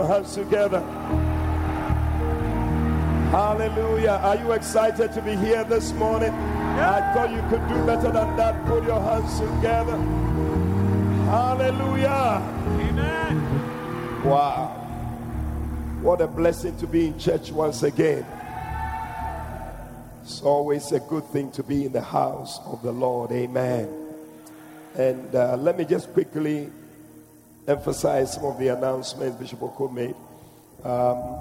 Your 0.00 0.08
hands 0.08 0.34
together. 0.34 0.80
Hallelujah. 3.30 4.18
Are 4.22 4.36
you 4.36 4.52
excited 4.52 5.12
to 5.12 5.22
be 5.22 5.36
here 5.36 5.62
this 5.64 5.92
morning? 5.92 6.30
I 6.32 7.12
thought 7.12 7.30
you 7.30 7.42
could 7.50 7.68
do 7.68 7.84
better 7.84 8.10
than 8.10 8.36
that. 8.36 8.64
Put 8.66 8.84
your 8.84 9.00
hands 9.00 9.38
together. 9.38 9.96
Hallelujah. 11.26 12.42
Amen. 12.80 14.24
Wow. 14.24 14.68
What 16.00 16.22
a 16.22 16.26
blessing 16.26 16.78
to 16.78 16.86
be 16.86 17.08
in 17.08 17.18
church 17.18 17.52
once 17.52 17.82
again. 17.82 18.24
It's 20.22 20.40
always 20.40 20.92
a 20.92 21.00
good 21.00 21.24
thing 21.26 21.50
to 21.52 21.62
be 21.62 21.84
in 21.84 21.92
the 21.92 22.00
house 22.00 22.58
of 22.64 22.82
the 22.82 22.92
Lord. 22.92 23.32
Amen. 23.32 23.88
And 24.96 25.34
uh, 25.34 25.56
let 25.56 25.76
me 25.76 25.84
just 25.84 26.12
quickly 26.14 26.70
emphasize 27.70 28.34
some 28.34 28.44
of 28.44 28.58
the 28.58 28.68
announcements 28.68 29.36
Bishop 29.36 29.62
Oko 29.62 29.88
made. 29.88 30.14
Um, 30.84 31.40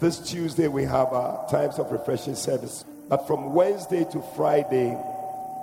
this 0.00 0.18
Tuesday 0.18 0.68
we 0.68 0.84
have 0.84 1.08
our 1.08 1.48
times 1.48 1.78
of 1.78 1.92
refreshing 1.92 2.34
service. 2.34 2.84
But 3.08 3.26
from 3.26 3.52
Wednesday 3.52 4.04
to 4.04 4.22
Friday, 4.36 4.96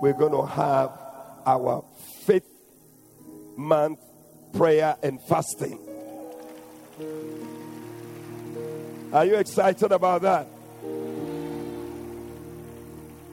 we're 0.02 0.14
going 0.14 0.34
to 0.34 0.46
have 0.46 0.92
our 1.46 1.84
fifth 2.26 2.44
month 3.56 4.00
prayer 4.54 4.96
and 5.02 5.22
fasting. 5.22 5.80
Are 9.14 9.26
you 9.26 9.36
excited 9.36 9.92
about 9.92 10.22
that? 10.24 10.48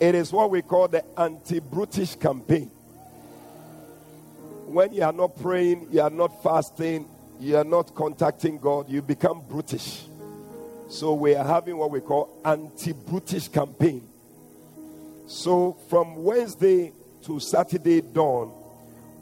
It 0.01 0.15
is 0.15 0.33
what 0.33 0.51
we 0.51 0.63
call 0.63 0.89
the 0.89 1.05
anti 1.19 1.59
brutish 1.61 2.15
campaign. 2.15 2.71
When 4.75 4.93
you 4.93 5.05
are 5.05 5.13
not 5.13 5.41
praying, 5.41 5.87
you 5.93 6.01
are 6.01 6.11
not 6.11 6.43
fasting, 6.43 7.07
you 7.39 7.57
are 7.57 7.63
not 7.63 7.95
contacting 7.95 8.59
God, 8.59 8.89
you 8.89 9.03
become 9.03 9.41
brutish. 9.49 10.03
So 10.89 11.15
we 11.15 11.37
are 11.37 11.45
having 11.45 11.77
what 11.77 11.93
we 11.93 12.01
call 12.01 12.41
anti 12.45 12.91
brutish 12.91 13.47
campaign. 13.47 14.03
So 15.29 15.77
from 15.89 16.25
Wednesday 16.25 16.93
to 17.23 17.39
Saturday 17.39 18.01
dawn, 18.01 18.53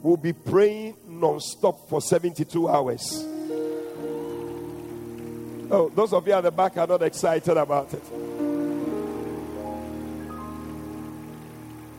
we'll 0.01 0.17
be 0.17 0.33
praying 0.33 0.97
non-stop 1.07 1.87
for 1.87 2.01
72 2.01 2.67
hours. 2.67 3.23
Oh, 5.69 5.91
those 5.93 6.13
of 6.13 6.25
you 6.25 6.33
at 6.33 6.41
the 6.41 6.51
back 6.51 6.77
are 6.77 6.87
not 6.87 7.03
excited 7.03 7.57
about 7.57 7.93
it. 7.93 8.03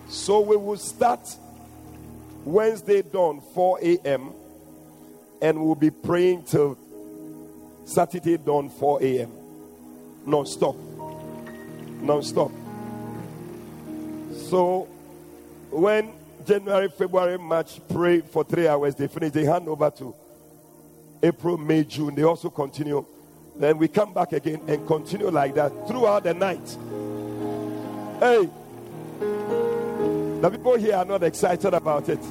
So 0.09 0.41
we 0.41 0.57
will 0.57 0.77
start 0.77 1.21
Wednesday 2.45 3.03
dawn 3.03 3.41
4 3.55 3.79
a.m. 3.83 4.33
and 5.41 5.65
we'll 5.65 5.75
be 5.75 5.91
praying 5.91 6.45
till 6.45 6.77
Saturday 7.85 8.37
dawn 8.37 8.69
4 8.69 9.03
a.m. 9.03 9.33
Non-stop. 10.27 10.77
Non-stop. 12.01 12.51
So 14.49 14.89
when 15.71 16.13
January, 16.47 16.89
February, 16.89 17.39
March 17.39 17.81
pray 17.89 18.21
for 18.21 18.45
three 18.45 18.69
hours, 18.69 18.95
they 18.95 19.09
finish, 19.09 19.33
they 19.33 19.45
hand 19.45 19.69
over 19.69 19.91
to 19.91 20.15
April, 21.23 21.57
May, 21.57 21.85
June. 21.85 22.15
They 22.15 22.23
also 22.23 22.51
continue. 22.51 23.05
Then 23.57 23.79
we 23.79 23.89
come 23.89 24.13
back 24.13 24.33
again 24.33 24.61
and 24.67 24.87
continue 24.87 25.31
like 25.31 25.55
that 25.55 25.71
throughout 25.89 26.25
the 26.25 26.35
night. 26.35 26.77
Hey, 28.21 28.51
the 30.45 30.51
people 30.51 30.77
here 30.77 30.95
are 30.95 31.07
not 31.07 31.23
excited 31.23 31.73
about 31.73 32.07
it. 32.11 32.23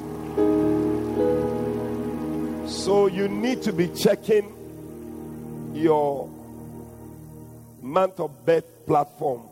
So 2.69 3.07
you 3.07 3.27
need 3.27 3.63
to 3.63 3.73
be 3.73 3.87
checking 3.87 5.73
your 5.73 6.29
month 7.81 8.19
of 8.19 8.45
birth 8.45 8.85
platform, 8.85 9.49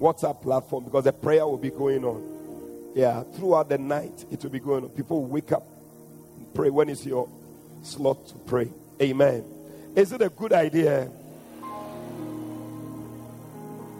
WhatsApp 0.00 0.42
platform, 0.42 0.86
because 0.86 1.04
the 1.04 1.12
prayer 1.12 1.46
will 1.46 1.56
be 1.56 1.70
going 1.70 2.04
on. 2.04 2.90
Yeah, 2.96 3.22
throughout 3.22 3.68
the 3.68 3.78
night 3.78 4.24
it 4.32 4.42
will 4.42 4.50
be 4.50 4.58
going 4.58 4.82
on. 4.82 4.90
People 4.90 5.24
wake 5.24 5.52
up 5.52 5.64
pray 6.52 6.68
when 6.68 6.88
is 6.88 7.06
your 7.06 7.28
slot 7.84 8.26
to 8.26 8.34
pray. 8.34 8.72
Amen. 9.00 9.44
Is 9.94 10.10
it 10.10 10.20
a 10.20 10.30
good 10.30 10.52
idea? 10.52 11.08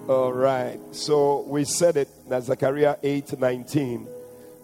All 0.08 0.32
right. 0.32 0.80
So 0.90 1.42
we 1.42 1.62
said 1.64 1.96
it 1.96 2.08
that 2.30 2.44
Zechariah 2.44 2.96
8 3.02 3.38
19. 3.38 4.08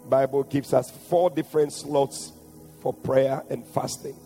Bible 0.08 0.44
gives 0.44 0.72
us 0.72 0.90
four 1.10 1.30
different 1.30 1.72
slots 1.72 2.32
for 2.80 2.92
prayer 2.92 3.42
and 3.50 3.66
fasting. 3.66 4.16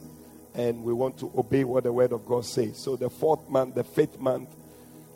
And 0.55 0.85
we 0.85 0.93
want 0.93 1.19
to 1.21 1.33
obey 1.37 1.65
what 1.65 1.85
the 1.85 1.93
word 1.93 2.13
of 2.13 2.27
God 2.27 2.45
says. 2.45 2.83
So 2.83 2.97
the 2.97 3.09
fourth 3.09 3.49
month, 3.49 3.77
the 3.77 3.85
fifth 3.85 4.19
month, 4.21 4.51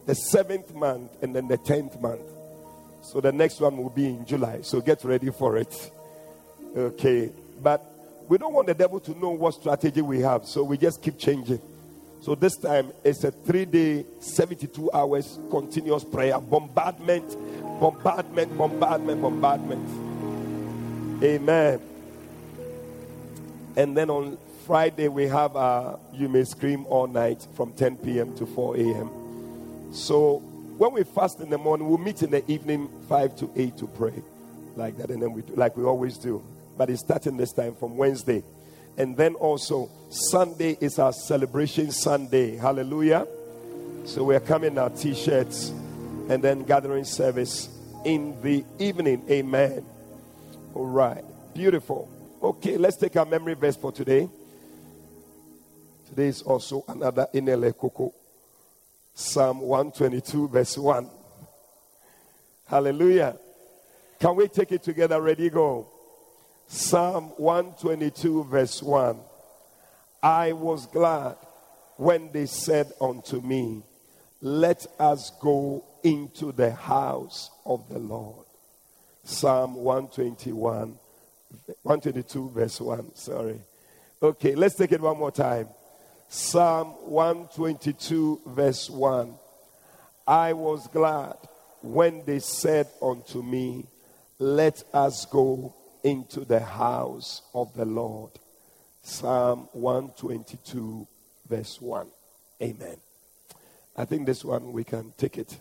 the 0.07 0.15
seventh 0.15 0.75
month, 0.75 1.11
and 1.23 1.37
then 1.37 1.49
the 1.49 1.59
tenth 1.59 2.01
month. 2.01 2.23
So 3.03 3.21
the 3.21 3.33
next 3.33 3.61
one 3.61 3.77
will 3.77 3.91
be 3.91 4.07
in 4.07 4.25
July. 4.25 4.63
So 4.63 4.81
get 4.81 5.05
ready 5.05 5.31
for 5.31 5.59
it. 5.59 5.91
Okay. 6.75 7.31
But 7.63 7.85
we 8.27 8.39
don't 8.39 8.55
want 8.55 8.69
the 8.69 8.75
devil 8.75 9.01
to 9.01 9.19
know 9.19 9.31
what 9.31 9.55
strategy 9.55 10.01
we 10.01 10.21
have. 10.21 10.47
So 10.47 10.63
we 10.63 10.79
just 10.79 11.03
keep 11.03 11.19
changing. 11.19 11.61
So 12.23 12.35
this 12.35 12.57
time 12.57 12.91
it's 13.05 13.23
a 13.25 13.31
three 13.31 13.67
day, 13.67 14.07
72 14.21 14.91
hours 14.93 15.39
continuous 15.51 16.05
prayer. 16.05 16.41
Bombardment, 16.41 17.37
bombardment, 17.81 18.57
bombardment, 18.57 19.23
bombardment. 19.23 21.23
Amen. 21.23 21.81
And 23.77 23.97
then 23.97 24.11
on 24.11 24.39
Friday 24.67 25.09
we 25.09 25.27
have 25.27 25.57
uh, 25.57 25.97
You 26.13 26.29
May 26.29 26.45
Scream 26.45 26.87
All 26.87 27.07
Night 27.07 27.47
from 27.55 27.73
10 27.73 27.97
p.m. 27.99 28.35
to 28.37 28.47
4 28.47 28.77
a.m. 28.77 29.93
So 29.93 30.39
when 30.79 30.93
we 30.93 31.05
fast 31.05 31.41
in 31.41 31.51
the 31.51 31.59
morning, 31.59 31.89
we'll 31.89 31.99
meet 31.99 32.23
in 32.23 32.31
the 32.31 32.49
evening 32.51 32.89
5 33.09 33.37
to 33.37 33.51
8 33.55 33.77
to 33.79 33.87
pray. 33.87 34.23
Like 34.77 34.97
that. 34.99 35.11
And 35.11 35.23
then 35.23 35.33
we 35.33 35.43
do, 35.43 35.55
like 35.55 35.77
we 35.77 35.85
always 35.85 36.19
do. 36.19 36.43
But 36.77 36.91
it's 36.91 37.01
starting 37.01 37.37
this 37.37 37.53
time 37.53 37.75
from 37.75 37.97
Wednesday. 37.97 38.43
And 38.97 39.17
then 39.17 39.35
also, 39.35 39.91
Sunday 40.11 40.77
is 40.81 40.99
our 40.99 41.13
celebration 41.13 41.91
Sunday. 41.91 42.57
Hallelujah. 42.57 43.27
So 44.05 44.25
we're 44.25 44.41
coming 44.41 44.73
in 44.73 44.79
our 44.79 44.91
t 44.91 45.15
shirts 45.15 45.73
and 46.29 46.43
then 46.43 46.63
gathering 46.63 47.05
service 47.05 47.69
in 48.05 48.41
the 48.43 48.65
evening. 48.79 49.25
Amen. 49.31 49.85
All 50.75 50.87
right. 50.87 51.25
Beautiful. 51.55 52.09
Okay, 52.43 52.77
let's 52.77 52.97
take 52.97 53.17
our 53.17 53.25
memory 53.25 53.55
verse 53.55 53.77
for 53.77 53.93
today. 53.93 54.29
Today 56.09 56.27
is 56.27 56.43
also 56.43 56.85
another 56.89 57.27
Inele 57.35 57.77
Koko. 57.77 58.13
Psalm 59.15 59.61
122, 59.61 60.49
verse 60.49 60.77
1. 60.77 61.09
Hallelujah. 62.67 63.39
Can 64.21 64.37
we 64.37 64.49
take 64.49 64.73
it 64.73 64.83
together? 64.83 65.21
Ready, 65.21 65.49
go. 65.49 65.89
Psalm 66.67 67.33
122, 67.37 68.45
verse 68.45 68.83
1. 68.83 69.19
I 70.23 70.53
was 70.53 70.87
glad 70.87 71.37
when 71.97 72.33
they 72.33 72.47
said 72.47 72.93
unto 73.01 73.41
me, 73.41 73.83
Let 74.41 74.87
us 74.99 75.31
go 75.41 75.85
into 76.03 76.53
the 76.53 76.73
house 76.73 77.51
of 77.67 77.89
the 77.89 77.99
Lord. 77.99 78.47
Psalm 79.25 79.75
121, 79.77 80.99
122, 81.83 82.51
verse 82.51 82.81
1. 82.81 83.15
Sorry. 83.15 83.61
Okay, 84.23 84.55
let's 84.55 84.75
take 84.75 84.93
it 84.93 85.01
one 85.01 85.19
more 85.19 85.31
time. 85.31 85.69
Psalm 86.29 86.89
122, 87.03 88.41
verse 88.47 88.91
1. 88.91 89.35
I 90.27 90.53
was 90.53 90.87
glad 90.89 91.37
when 91.83 92.25
they 92.25 92.39
said 92.39 92.89
unto 93.01 93.43
me, 93.43 93.87
Let 94.39 94.83
us 94.93 95.27
go 95.27 95.75
into 96.03 96.45
the 96.45 96.61
house 96.61 97.43
of 97.55 97.75
the 97.75 97.85
Lord. 97.85 98.33
Psalm 99.03 99.69
122, 99.73 101.07
verse 101.49 101.81
1. 101.81 102.07
Amen. 102.63 102.97
I 103.97 104.05
think 104.05 104.27
this 104.27 104.45
one 104.45 104.73
we 104.73 104.85
can 104.85 105.13
take 105.17 105.39
it. 105.39 105.59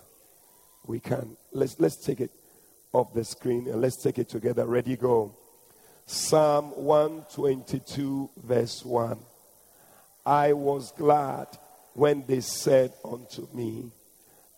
We 0.86 1.00
can. 1.00 1.38
Let's, 1.52 1.80
let's 1.80 1.96
take 1.98 2.20
it 2.20 2.32
off 2.92 3.14
the 3.14 3.24
screen 3.24 3.68
and 3.68 3.82
let's 3.82 4.02
take 4.02 4.20
it 4.20 4.30
together. 4.30 4.66
Ready, 4.66 4.96
go. 4.96 5.36
Psalm 6.06 6.72
122, 6.76 8.30
verse 8.44 8.84
1. 8.84 9.18
I 10.26 10.54
was 10.54 10.92
glad 10.92 11.48
when 11.94 12.26
they 12.28 12.42
said 12.42 12.94
unto 13.04 13.48
me, 13.54 13.92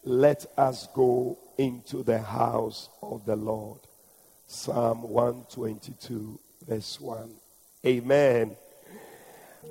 Let 0.04 0.46
us 0.58 0.88
go 0.94 1.38
into 1.58 2.04
the 2.04 2.20
house 2.20 2.90
of 3.02 3.26
the 3.26 3.36
Lord. 3.36 3.80
Psalm 4.48 5.04
122, 5.04 6.40
verse 6.68 7.00
1. 7.00 7.30
Amen. 7.86 8.56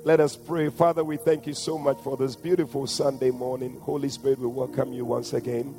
Let 0.03 0.19
us 0.19 0.35
pray. 0.35 0.69
Father, 0.69 1.03
we 1.03 1.17
thank 1.17 1.47
you 1.47 1.53
so 1.53 1.77
much 1.77 1.97
for 2.01 2.17
this 2.17 2.35
beautiful 2.35 2.87
Sunday 2.87 3.31
morning. 3.31 3.79
Holy 3.81 4.09
Spirit, 4.09 4.39
we 4.39 4.47
welcome 4.47 4.93
you 4.93 5.05
once 5.05 5.33
again 5.33 5.73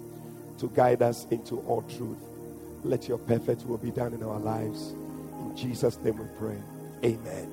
to 0.58 0.68
guide 0.68 1.02
us 1.02 1.26
into 1.30 1.58
all 1.60 1.82
truth. 1.82 2.18
Let 2.84 3.08
your 3.08 3.18
perfect 3.18 3.66
will 3.66 3.78
be 3.78 3.90
done 3.90 4.14
in 4.14 4.22
our 4.22 4.38
lives. 4.38 4.92
In 5.40 5.56
Jesus' 5.56 5.98
name 5.98 6.18
we 6.18 6.26
pray. 6.38 6.58
Amen. 7.04 7.52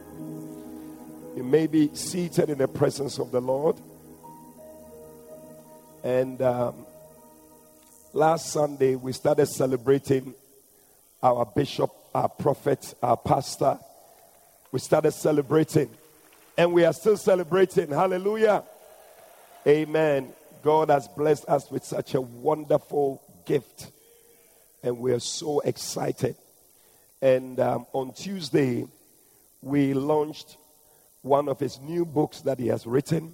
You 1.35 1.43
may 1.43 1.67
be 1.67 1.89
seated 1.93 2.49
in 2.49 2.59
the 2.59 2.67
presence 2.67 3.17
of 3.17 3.31
the 3.31 3.41
Lord. 3.41 3.75
And 6.03 6.41
um, 6.41 6.85
last 8.13 8.51
Sunday, 8.51 8.95
we 8.95 9.13
started 9.13 9.47
celebrating 9.47 10.35
our 11.23 11.45
bishop, 11.45 11.89
our 12.13 12.29
prophet, 12.29 12.93
our 13.01 13.17
pastor. 13.17 13.79
We 14.71 14.79
started 14.79 15.13
celebrating. 15.13 15.89
And 16.57 16.73
we 16.73 16.85
are 16.85 16.93
still 16.93 17.17
celebrating. 17.17 17.89
Hallelujah. 17.89 18.63
Amen. 19.65 20.33
God 20.63 20.89
has 20.89 21.09
blessed 21.09 21.45
us 21.49 21.69
with 21.69 21.83
such 21.83 22.15
a 22.15 22.21
wonderful 22.21 23.21
gift. 23.45 23.91
And 24.81 24.97
we 24.97 25.11
are 25.11 25.19
so 25.19 25.59
excited. 25.59 26.35
And 27.21 27.59
um, 27.59 27.85
on 27.91 28.13
Tuesday, 28.13 28.85
we 29.61 29.93
launched 29.93 30.57
one 31.21 31.49
of 31.49 31.59
his 31.59 31.79
new 31.81 32.05
books 32.05 32.41
that 32.41 32.59
he 32.59 32.67
has 32.67 32.85
written. 32.85 33.33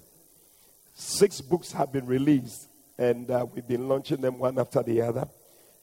Six 0.96 1.40
books 1.40 1.72
have 1.72 1.94
been 1.94 2.08
released, 2.08 2.68
and 2.98 3.30
uh, 3.30 3.46
we've 3.54 3.68
been 3.68 3.88
launching 3.88 4.22
them 4.22 4.40
one 4.40 4.58
after 4.60 4.82
the 4.82 5.02
other. 5.02 5.28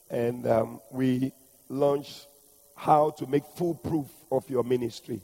And 0.09 0.45
um, 0.47 0.81
we 0.91 1.31
launched 1.69 2.27
How 2.75 3.09
to 3.11 3.25
Make 3.25 3.45
Full 3.55 3.75
Proof 3.75 4.05
of 4.31 4.49
Your 4.49 4.63
Ministry. 4.63 5.21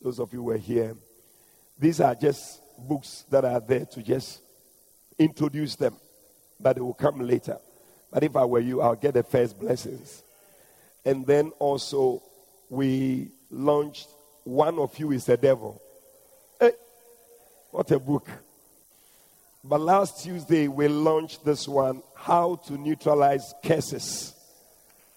Those 0.00 0.20
of 0.20 0.32
you 0.32 0.40
who 0.40 0.44
were 0.46 0.56
here. 0.56 0.96
These 1.78 2.00
are 2.00 2.14
just 2.14 2.60
books 2.78 3.24
that 3.30 3.44
are 3.44 3.60
there 3.60 3.84
to 3.84 4.02
just 4.02 4.40
introduce 5.18 5.76
them, 5.76 5.96
but 6.60 6.76
they 6.76 6.82
will 6.82 6.94
come 6.94 7.20
later. 7.20 7.58
But 8.12 8.24
if 8.24 8.36
I 8.36 8.44
were 8.44 8.60
you, 8.60 8.80
I'll 8.80 8.94
get 8.94 9.14
the 9.14 9.22
first 9.22 9.58
blessings. 9.58 10.22
And 11.04 11.26
then 11.26 11.52
also, 11.58 12.22
we 12.68 13.28
launched 13.50 14.08
One 14.44 14.78
of 14.78 14.98
You 14.98 15.12
is 15.12 15.24
the 15.24 15.36
Devil. 15.36 15.80
Eh, 16.60 16.70
what 17.70 17.90
a 17.90 17.98
book. 17.98 18.28
But 19.62 19.80
last 19.80 20.22
Tuesday, 20.22 20.68
we 20.68 20.88
launched 20.88 21.44
this 21.44 21.66
one 21.66 22.02
How 22.14 22.56
to 22.66 22.74
Neutralize 22.74 23.52
Curses. 23.64 24.34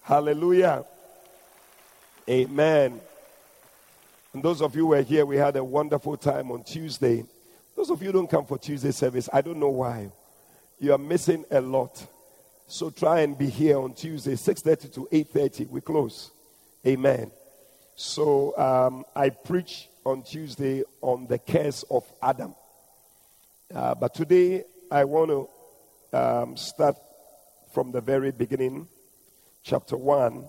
Hallelujah. 0.02 0.86
Amen. 2.28 3.00
And 4.34 4.44
those 4.44 4.62
of 4.62 4.76
you 4.76 4.82
who 4.82 4.88
were 4.88 5.02
here, 5.02 5.26
we 5.26 5.38
had 5.38 5.56
a 5.56 5.64
wonderful 5.64 6.18
time 6.18 6.52
on 6.52 6.64
Tuesday. 6.64 7.26
Those 7.80 7.92
of 7.92 8.04
you 8.04 8.12
don't 8.12 8.30
come 8.30 8.46
for 8.46 8.58
Tuesday 8.58 8.92
service, 8.92 9.30
I 9.32 9.40
don't 9.40 9.58
know 9.58 9.70
why. 9.70 10.12
You 10.80 10.92
are 10.92 10.98
missing 10.98 11.46
a 11.50 11.62
lot. 11.62 12.06
So 12.68 12.90
try 12.90 13.22
and 13.22 13.38
be 13.38 13.50
here 13.50 13.80
on 13.80 13.94
Tuesday, 13.94 14.34
6.30 14.34 14.94
to 14.96 15.08
8.30. 15.10 15.70
We 15.70 15.80
close. 15.80 16.30
Amen. 16.86 17.32
So 17.96 18.54
um, 18.58 19.06
I 19.16 19.30
preach 19.30 19.88
on 20.04 20.24
Tuesday 20.24 20.84
on 21.00 21.26
the 21.28 21.40
curse 21.40 21.84
of 21.90 22.04
Adam. 22.22 22.54
Uh, 23.74 23.96
but 23.96 24.14
today 24.14 24.66
I 24.92 25.06
want 25.06 25.30
to 26.12 26.18
um, 26.20 26.58
start 26.58 26.98
from 27.74 27.94
the 27.94 28.02
very 28.02 28.32
beginning, 28.32 28.90
chapter 29.64 29.96
1. 29.96 30.46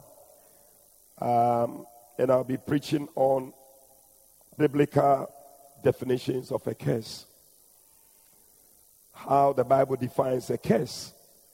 Um, 1.20 1.86
and 2.18 2.32
I'll 2.32 2.42
be 2.42 2.56
preaching 2.56 3.08
on 3.14 3.52
biblical 4.58 5.32
definitions 5.82 6.50
of 6.52 6.66
a 6.66 6.74
curse. 6.74 7.26
How 9.12 9.52
the 9.52 9.64
Bible 9.64 9.96
defines 9.96 10.50
a 10.50 10.58
curse 10.58 11.12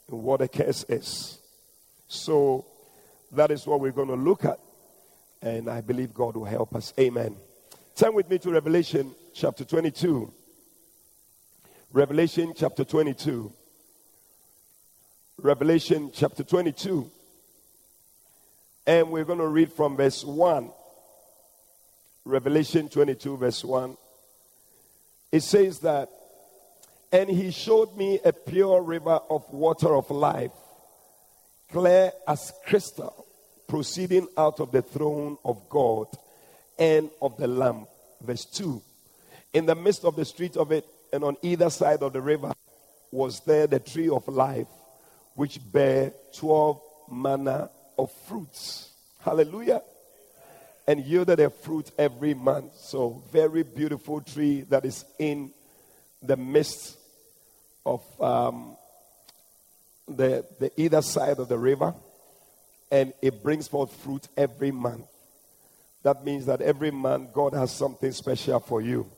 and 0.09 0.23
what 0.23 0.41
a 0.41 0.49
curse 0.49 0.85
is. 0.89 1.39
So 2.09 2.65
that 3.33 3.51
is 3.51 3.67
what 3.67 3.81
we're 3.81 3.93
going 3.93 4.09
to 4.09 4.15
look 4.15 4.45
at. 4.45 4.61
And 5.43 5.69
I 5.69 5.81
believe 5.81 6.15
God 6.15 6.37
will 6.37 6.45
help 6.45 6.75
us. 6.75 6.93
Amen. 6.99 7.37
Turn 7.95 8.15
with 8.15 8.29
me 8.29 8.39
to 8.39 8.51
Revelation 8.51 9.15
chapter 9.35 9.65
22. 9.65 10.33
Revelation 11.93 12.53
chapter 12.55 12.85
22. 12.85 13.53
Revelation 15.39 16.11
chapter 16.15 16.43
22. 16.45 17.11
And 18.87 19.11
we're 19.11 19.25
going 19.25 19.39
to 19.39 19.49
read 19.49 19.73
from 19.73 19.97
verse 19.97 20.25
1. 20.25 20.71
Revelation 22.25 22.89
22, 22.89 23.37
verse 23.37 23.65
1. 23.65 23.97
It 25.37 25.43
says 25.43 25.81
that, 25.81 26.09
and 27.13 27.29
he 27.29 27.51
showed 27.51 27.95
me 27.95 28.19
a 28.25 28.33
pure 28.33 28.81
river 28.81 29.21
of 29.29 29.45
water 29.53 29.95
of 29.95 30.11
life, 30.11 30.51
clear 31.71 32.11
as 32.27 32.55
crystal, 32.65 33.27
proceeding 33.69 34.29
out 34.39 34.61
of 34.61 34.73
the 34.73 34.81
throne 34.81 35.37
of 35.45 35.69
God 35.69 36.07
and 36.79 37.11
of 37.21 37.37
the 37.37 37.47
Lamb. 37.47 37.87
Verse 38.23 38.47
2 38.47 38.81
In 39.53 39.67
the 39.67 39.75
midst 39.75 40.07
of 40.07 40.17
the 40.17 40.25
street 40.25 40.57
of 40.57 40.73
it, 40.73 40.87
and 41.13 41.23
on 41.23 41.37
either 41.43 41.69
side 41.69 42.03
of 42.03 42.15
the 42.15 42.23
river, 42.23 42.55
was 43.13 43.41
there 43.41 43.67
the 43.67 43.79
tree 43.79 44.09
of 44.09 44.27
life, 44.29 44.69
which 45.35 45.61
bare 45.71 46.15
12 46.35 46.81
manner 47.13 47.69
of 47.99 48.11
fruits. 48.27 48.89
Hallelujah. 49.21 49.83
And 50.87 51.05
yielded 51.05 51.41
a 51.41 51.51
fruit 51.51 51.91
every 51.99 52.35
month. 52.35 52.77
So, 52.77 53.23
very 53.33 53.65
beautiful 53.65 54.21
tree 54.21 54.63
that 54.71 54.85
is 54.85 55.05
in 55.19 55.51
the 56.23 56.37
midst 56.37 56.97
of 57.85 58.03
um, 58.21 58.77
the, 60.07 60.45
the 60.61 60.71
either 60.81 61.03
side 61.03 61.39
of 61.39 61.49
the 61.49 61.59
river. 61.59 61.95
And 62.91 63.13
it 63.21 63.43
brings 63.43 63.67
forth 63.67 63.93
fruit 63.97 64.29
every 64.37 64.71
month. 64.71 65.07
That 66.05 66.25
means 66.25 66.47
that 66.47 66.61
every 66.61 66.93
man, 66.93 67.29
God 67.33 67.53
has 67.55 67.73
something 67.73 68.13
special 68.13 68.61
for 68.61 68.81
you. 68.81 69.11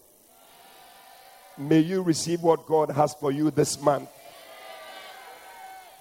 May 1.59 1.81
you 1.81 2.03
receive 2.03 2.41
what 2.41 2.67
God 2.67 2.91
has 2.93 3.13
for 3.15 3.31
you 3.31 3.51
this 3.51 3.79
month. 3.81 4.09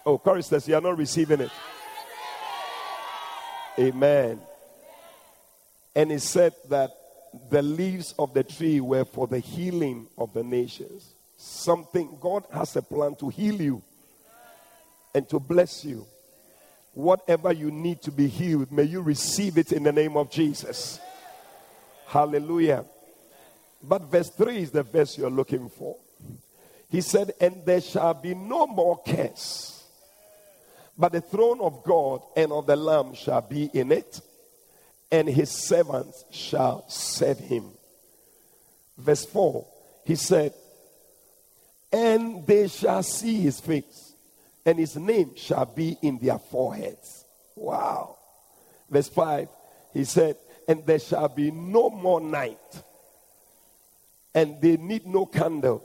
Oh, 0.05 0.17
choristers, 0.17 0.65
you 0.67 0.75
are 0.75 0.81
not 0.81 0.97
receiving 0.97 1.41
it. 1.41 1.51
Amen. 3.77 4.39
And 5.98 6.12
he 6.12 6.20
said 6.20 6.54
that 6.70 6.92
the 7.50 7.62
leaves 7.62 8.13
of 8.18 8.34
the 8.34 8.44
tree 8.44 8.80
were 8.80 9.04
for 9.04 9.27
the 9.27 9.39
healing 9.39 10.08
of 10.18 10.34
the 10.34 10.44
nations. 10.44 11.13
Something, 11.36 12.18
God 12.22 12.46
has 12.54 12.74
a 12.77 12.82
plan 12.82 13.16
to 13.16 13.27
heal 13.27 13.62
you 13.62 13.84
and 15.13 15.27
to 15.27 15.39
bless 15.39 15.84
you 15.84 16.08
whatever 16.98 17.54
you 17.54 17.70
need 17.70 18.01
to 18.01 18.12
be 18.12 18.27
healed, 18.27 18.72
may 18.72 18.82
you 18.82 19.01
receive 19.01 19.60
it 19.60 19.72
in 19.72 19.84
the 19.84 19.92
name 19.92 20.18
of 20.18 20.32
Jesus. 20.32 21.00
Hallelujah. 22.08 22.86
But 23.84 24.01
verse 24.10 24.32
3 24.32 24.58
is 24.58 24.72
the 24.72 24.82
verse 24.82 25.16
you're 25.16 25.30
looking 25.30 25.70
for. 25.70 25.96
He 26.89 27.01
said, 27.01 27.34
And 27.39 27.63
there 27.63 27.82
shall 27.82 28.16
be 28.16 28.34
no 28.34 28.66
more 28.66 29.00
curse, 29.06 29.84
but 30.98 31.12
the 31.12 31.22
throne 31.22 31.62
of 31.62 31.84
God 31.84 32.22
and 32.36 32.51
of 32.51 32.66
the 32.66 32.75
Lamb 32.75 33.13
shall 33.13 33.42
be 33.42 33.70
in 33.74 33.92
it, 33.92 34.20
and 35.11 35.27
his 35.27 35.49
servants 35.49 36.25
shall 36.31 36.87
serve 36.89 37.39
him. 37.39 37.65
Verse 38.97 39.25
4, 39.25 39.65
he 40.05 40.15
said, 40.15 40.53
and 41.91 42.45
they 42.45 42.67
shall 42.67 43.03
see 43.03 43.41
his 43.41 43.59
face, 43.59 44.13
and 44.65 44.77
his 44.77 44.95
name 44.97 45.31
shall 45.35 45.65
be 45.65 45.97
in 46.01 46.17
their 46.19 46.39
foreheads. 46.39 47.23
Wow. 47.55 48.17
Verse 48.89 49.07
5, 49.09 49.47
he 49.93 50.03
said, 50.03 50.35
And 50.67 50.85
there 50.85 50.99
shall 50.99 51.29
be 51.29 51.51
no 51.51 51.89
more 51.89 52.19
night, 52.19 52.57
and 54.33 54.59
they 54.61 54.77
need 54.77 55.05
no 55.05 55.25
candle, 55.25 55.83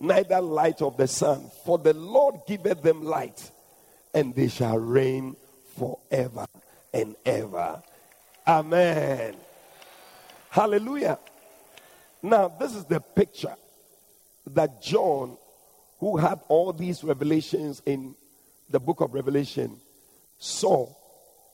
neither 0.00 0.40
light 0.40 0.80
of 0.80 0.96
the 0.96 1.06
sun, 1.06 1.50
for 1.64 1.78
the 1.78 1.92
Lord 1.92 2.36
giveth 2.46 2.82
them 2.82 3.04
light, 3.04 3.50
and 4.14 4.34
they 4.34 4.48
shall 4.48 4.78
reign 4.78 5.36
forever 5.76 6.46
and 6.92 7.16
ever. 7.26 7.82
Amen. 8.46 9.36
Hallelujah. 10.50 11.18
Now, 12.22 12.48
this 12.48 12.74
is 12.74 12.84
the 12.84 13.00
picture 13.00 13.54
that 14.48 14.82
John, 14.82 15.36
who 15.98 16.16
had 16.16 16.40
all 16.48 16.72
these 16.72 17.04
revelations 17.04 17.82
in 17.86 18.14
the 18.68 18.80
book 18.80 19.00
of 19.00 19.14
Revelation, 19.14 19.76
saw 20.38 20.88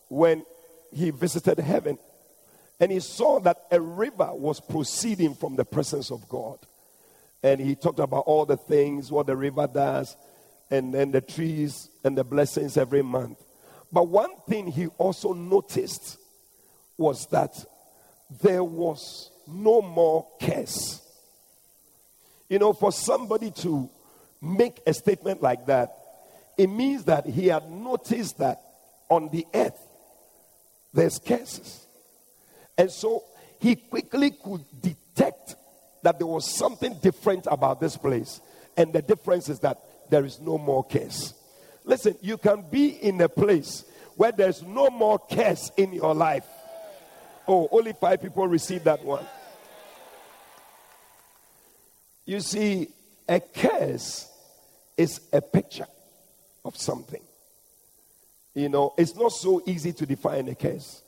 when 0.09 0.45
he 0.93 1.11
visited 1.11 1.59
heaven. 1.59 1.99
And 2.81 2.93
he 2.93 3.01
saw 3.01 3.41
that 3.41 3.57
a 3.71 3.81
river 3.81 4.31
was 4.33 4.61
proceeding 4.61 5.35
from 5.35 5.57
the 5.57 5.65
presence 5.65 6.11
of 6.11 6.29
God. 6.29 6.59
And 7.43 7.61
he 7.61 7.75
talked 7.75 7.99
about 7.99 8.25
all 8.27 8.47
the 8.47 8.57
things, 8.57 9.13
what 9.13 9.27
the 9.27 9.37
river 9.37 9.67
does, 9.67 10.17
and 10.71 10.95
then 10.95 11.13
the 11.13 11.21
trees 11.21 11.89
and 12.05 12.17
the 12.17 12.25
blessings 12.25 12.77
every 12.77 13.03
month. 13.03 13.39
But 13.93 14.09
one 14.09 14.31
thing 14.49 14.69
he 14.69 14.87
also 14.99 15.33
noticed 15.33 16.19
was 16.99 17.27
that 17.29 17.65
there 18.43 18.65
was 18.65 19.31
no 19.47 19.81
more 19.81 20.27
curse. 20.41 21.01
You 22.49 22.59
know, 22.59 22.73
for 22.73 22.93
somebody 22.93 23.51
to 23.53 23.89
make 24.43 24.81
a 24.87 24.93
statement 24.93 25.43
like 25.43 25.67
that, 25.67 25.95
it 26.57 26.67
means 26.67 27.05
that 27.05 27.25
he 27.27 27.47
had 27.47 27.71
noticed 27.71 28.39
that 28.39 28.61
on 29.09 29.29
the 29.31 29.47
earth 29.55 29.79
there's 30.93 31.19
curses. 31.19 31.87
And 32.77 32.91
so 32.91 33.25
he 33.61 33.77
quickly 33.77 34.31
could 34.31 34.65
detect 34.81 35.57
that 36.03 36.19
there 36.19 36.27
was 36.27 36.45
something 36.45 36.99
different 37.03 37.47
about 37.51 37.81
this 37.81 37.97
place. 37.97 38.41
And 38.77 38.93
the 38.93 39.03
difference 39.03 39.49
is 39.49 39.61
that 39.61 39.79
there 40.11 40.25
is 40.25 40.41
no 40.41 40.59
more 40.59 40.85
curse. 40.85 41.35
Listen, 41.85 42.17
you 42.21 42.39
can 42.39 42.65
be 42.71 42.89
in 42.89 43.21
a 43.21 43.29
place 43.29 43.85
where 44.17 44.33
there's 44.33 44.63
no 44.63 44.91
more 44.91 45.19
curse 45.19 45.71
in 45.77 45.93
your 45.93 46.15
life. 46.15 46.47
Oh, 47.51 47.67
only 47.73 47.95
five 47.95 48.21
people 48.21 48.47
received 48.47 48.85
that 48.85 49.03
one. 49.03 49.25
You 52.27 52.41
see, 52.41 52.89
a 53.27 53.41
curse 53.41 54.31
is 54.99 55.23
a 55.33 55.41
picture 55.41 55.87
of 56.63 56.77
something. 56.77 57.23
You 58.55 58.69
know, 58.69 58.93
it's 58.99 59.17
not 59.17 59.33
so 59.33 59.63
easy 59.65 59.95
to 59.95 60.05
define 60.05 60.47
a 60.49 60.55
curse. 60.55 61.03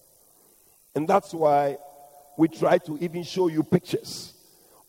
And 0.94 1.06
that's 1.06 1.34
why 1.34 1.76
we 2.38 2.48
try 2.48 2.78
to 2.78 2.96
even 3.02 3.22
show 3.22 3.48
you 3.48 3.62
pictures 3.62 4.32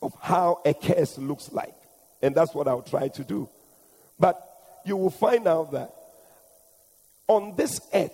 of 0.02 0.14
how 0.22 0.62
a 0.66 0.74
curse 0.74 1.18
looks 1.18 1.52
like. 1.52 1.76
And 2.22 2.34
that's 2.34 2.54
what 2.54 2.70
I'll 2.70 2.82
try 2.82 3.10
to 3.10 3.24
do. 3.26 3.50
But 4.18 4.42
you 4.86 4.96
will 4.96 5.10
find 5.10 5.48
out 5.48 5.74
that 5.74 5.94
on 7.28 7.56
this 7.58 7.82
earth, 7.94 8.14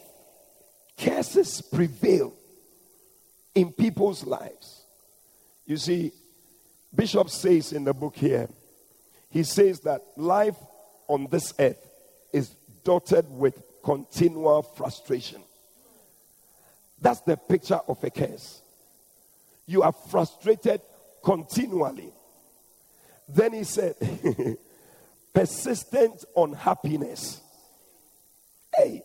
curses 0.97 1.61
prevail 1.61 2.33
in 3.57 3.71
people's 3.71 4.23
lives. 4.23 4.83
You 5.65 5.77
see, 5.77 6.11
Bishop 6.93 7.27
says 7.27 7.73
in 7.73 7.85
the 7.85 7.93
book 7.93 8.15
here, 8.15 8.47
he 9.31 9.41
says 9.41 9.79
that 9.79 10.03
life 10.15 10.55
on 11.07 11.27
this 11.31 11.55
earth 11.57 11.83
is 12.31 12.49
dotted 12.83 13.25
with 13.31 13.59
continual 13.83 14.61
frustration. 14.61 15.41
That's 17.01 17.21
the 17.21 17.35
picture 17.35 17.79
of 17.87 18.03
a 18.03 18.11
curse. 18.11 18.61
You 19.65 19.81
are 19.81 19.91
frustrated 19.91 20.81
continually. 21.23 22.11
Then 23.27 23.53
he 23.53 23.63
said, 23.63 23.95
persistent 25.33 26.25
unhappiness. 26.35 27.41
Hey, 28.75 29.01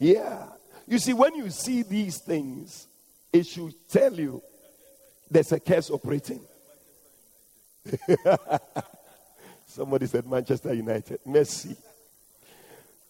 yeah. 0.00 0.46
You 0.90 0.98
see, 0.98 1.12
when 1.12 1.36
you 1.36 1.50
see 1.50 1.84
these 1.84 2.18
things, 2.18 2.88
it 3.32 3.46
should 3.46 3.72
tell 3.88 4.12
you 4.12 4.42
there's 5.30 5.52
a 5.52 5.60
curse 5.60 5.88
operating. 5.88 6.40
Somebody 9.68 10.06
said 10.06 10.26
Manchester 10.26 10.74
United. 10.74 11.20
Mercy. 11.24 11.76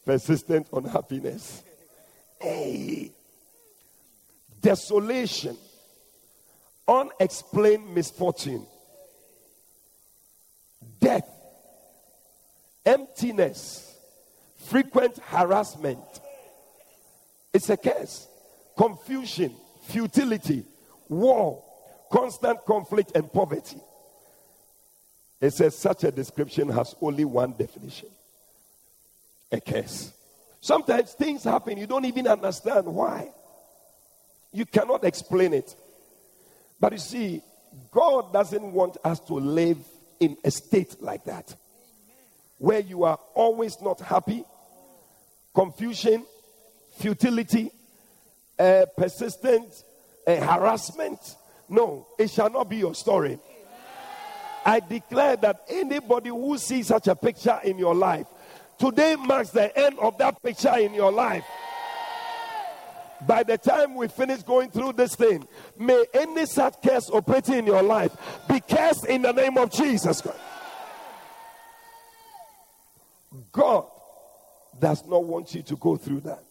Persistent 0.05 0.67
unhappiness. 0.75 1.63
Hey. 2.39 3.13
Desolation. 4.61 5.57
Unexplained 6.87 7.95
misfortune. 7.95 8.67
Death. 11.01 11.31
Emptiness. 12.85 13.97
Frequent 14.67 15.19
harassment. 15.29 15.99
It's 17.53 17.71
a 17.71 17.77
curse. 17.77 18.29
Confusion. 18.77 19.55
Futility. 19.89 20.65
War 21.09 21.63
constant 22.11 22.65
conflict 22.67 23.13
and 23.15 23.33
poverty. 23.33 23.81
It 25.41 25.53
says 25.53 25.79
such 25.79 26.05
a 26.05 26.11
description 26.11 26.69
has 26.71 26.95
only 27.01 27.25
one 27.25 27.55
definition 27.57 28.09
a 29.53 29.61
curse. 29.61 30.13
Sometimes 30.61 31.13
things 31.15 31.43
happen, 31.43 31.77
you 31.77 31.87
don't 31.87 32.05
even 32.05 32.29
understand 32.29 32.87
why. 32.87 33.31
You 34.53 34.65
cannot 34.65 35.05
explain 35.05 35.55
it. 35.55 35.75
But 36.79 36.93
you 36.93 36.99
see, 36.99 37.43
God 37.91 38.33
doesn't 38.33 38.73
want 38.73 38.99
us 39.03 39.19
to 39.21 39.35
live 39.35 39.79
in 40.21 40.37
a 40.45 40.51
state 40.53 41.01
like 41.01 41.25
that 41.25 41.57
where 42.59 42.79
you 42.79 43.03
are 43.03 43.19
always 43.35 43.81
not 43.81 44.01
happy, 44.01 44.45
confusion, 45.53 46.25
futility, 47.01 47.71
uh, 48.59 48.85
persistent 48.97 49.83
uh, 50.27 50.37
harassment, 50.37 51.19
no, 51.69 52.07
it 52.19 52.31
shall 52.31 52.51
not 52.51 52.69
be 52.69 52.77
your 52.77 52.95
story. 52.95 53.39
I 54.65 54.81
declare 54.81 55.37
that 55.37 55.63
anybody 55.69 56.29
who 56.29 56.59
sees 56.59 56.89
such 56.89 57.09
a 57.09 57.17
picture 57.17 57.59
in 57.65 57.79
your 57.79 57.95
life, 57.95 58.27
today 58.79 59.17
marks 59.17 59.51
the 59.51 59.77
end 59.79 59.99
of 59.99 60.19
that 60.19 60.43
picture 60.43 60.77
in 60.77 60.93
your 60.93 61.11
life. 61.11 61.45
By 63.27 63.43
the 63.43 63.59
time 63.59 63.95
we 63.95 64.09
finish 64.09 64.43
going 64.43 64.71
through 64.71 64.95
this 64.95 65.15
thing, 65.15 65.47
may 65.79 66.05
any 66.15 66.47
such 66.47 66.75
curse 66.83 67.11
operating 67.11 67.57
in 67.57 67.67
your 67.67 67.83
life 67.83 68.17
be 68.49 68.61
cursed 68.61 69.07
in 69.07 69.23
the 69.23 69.33
name 69.33 69.57
of 69.59 69.71
Jesus 69.71 70.21
Christ. 70.21 70.39
God 73.53 73.87
does 74.79 75.07
not 75.07 75.25
want 75.25 75.55
you 75.55 75.63
to 75.63 75.77
go 75.77 75.97
through 75.97 76.21
that. 76.21 76.43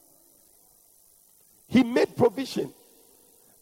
He 1.70 1.84
made 1.84 2.18
provision. 2.18 2.74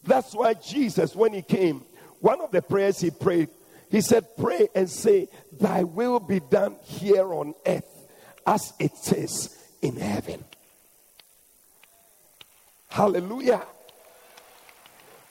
That's 0.04 0.34
why 0.34 0.54
Jesus, 0.54 1.14
when 1.14 1.32
he 1.32 1.42
came, 1.42 1.82
one 2.20 2.40
of 2.40 2.50
the 2.50 2.62
prayers 2.62 3.00
he 3.00 3.10
prayed, 3.10 3.48
he 3.90 4.00
said, 4.00 4.26
Pray 4.36 4.68
and 4.74 4.88
say, 4.88 5.28
Thy 5.60 5.84
will 5.84 6.18
be 6.18 6.40
done 6.40 6.76
here 6.84 7.32
on 7.32 7.54
earth 7.66 8.08
as 8.46 8.72
it 8.78 9.12
is 9.12 9.56
in 9.82 9.96
heaven. 9.96 10.44
Hallelujah. 12.88 13.64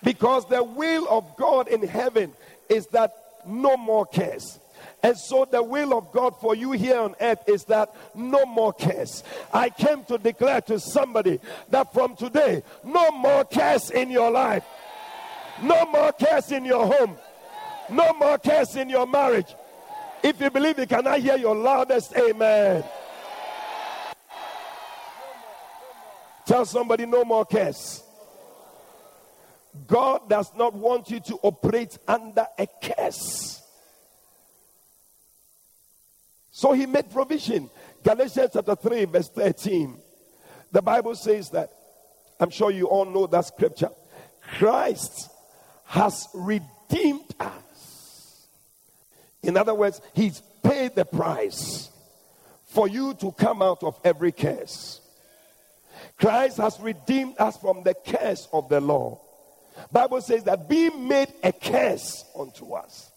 Because 0.03 0.47
the 0.47 0.63
will 0.63 1.07
of 1.09 1.35
God 1.37 1.67
in 1.67 1.81
heaven 1.85 2.31
is 2.69 2.87
that 2.87 3.13
no 3.47 3.75
more 3.77 4.05
cares. 4.05 4.59
And 5.03 5.17
so 5.17 5.47
the 5.49 5.61
will 5.61 5.95
of 5.95 6.11
God 6.11 6.39
for 6.41 6.55
you 6.55 6.71
here 6.71 6.99
on 6.99 7.15
earth 7.21 7.47
is 7.47 7.65
that 7.65 7.93
no 8.15 8.45
more 8.45 8.73
cares. 8.73 9.23
I 9.53 9.69
came 9.69 10.03
to 10.05 10.17
declare 10.17 10.61
to 10.61 10.79
somebody 10.79 11.39
that 11.69 11.93
from 11.93 12.15
today, 12.15 12.63
no 12.83 13.11
more 13.11 13.45
cares 13.45 13.91
in 13.91 14.09
your 14.09 14.31
life. 14.31 14.65
No 15.61 15.85
more 15.85 16.11
cares 16.13 16.51
in 16.51 16.65
your 16.65 16.85
home. 16.85 17.15
No 17.89 18.13
more 18.13 18.37
cares 18.37 18.75
in 18.75 18.89
your 18.89 19.07
marriage. 19.07 19.55
If 20.23 20.41
you 20.41 20.49
believe 20.49 20.79
it, 20.79 20.89
can 20.89 21.05
I 21.07 21.19
hear 21.19 21.37
your 21.37 21.55
loudest 21.55 22.15
amen? 22.15 22.83
Tell 26.45 26.65
somebody 26.65 27.05
no 27.05 27.23
more 27.23 27.45
cares. 27.45 28.03
God 29.85 30.27
does 30.27 30.51
not 30.55 30.73
want 30.73 31.09
you 31.11 31.19
to 31.19 31.35
operate 31.43 31.97
under 32.07 32.47
a 32.57 32.67
curse. 32.81 33.61
So 36.57 36.73
he 36.73 36.87
made 36.87 37.11
provision. 37.11 37.69
Galatians 38.03 38.49
chapter 38.51 38.73
3, 38.73 39.05
verse 39.05 39.29
13. 39.29 39.95
The 40.71 40.81
Bible 40.81 41.13
says 41.13 41.51
that, 41.51 41.69
I'm 42.39 42.49
sure 42.49 42.71
you 42.71 42.87
all 42.87 43.05
know 43.05 43.27
that 43.27 43.45
scripture. 43.45 43.91
Christ 44.57 45.29
has 45.85 46.27
redeemed 46.33 47.35
us. 47.39 48.47
In 49.43 49.55
other 49.55 49.75
words, 49.75 50.01
he's 50.15 50.41
paid 50.63 50.95
the 50.95 51.05
price 51.05 51.91
for 52.65 52.87
you 52.87 53.13
to 53.13 53.31
come 53.33 53.61
out 53.61 53.83
of 53.83 53.99
every 54.03 54.31
curse. 54.31 54.99
Christ 56.17 56.57
has 56.57 56.79
redeemed 56.79 57.35
us 57.37 57.55
from 57.57 57.83
the 57.83 57.93
curse 57.93 58.47
of 58.51 58.67
the 58.67 58.81
law. 58.81 59.21
Bible 59.91 60.21
says 60.21 60.43
that 60.45 60.67
being 60.67 61.07
made 61.07 61.31
a 61.43 61.51
curse 61.51 62.25
unto 62.35 62.73
us. 62.73 63.11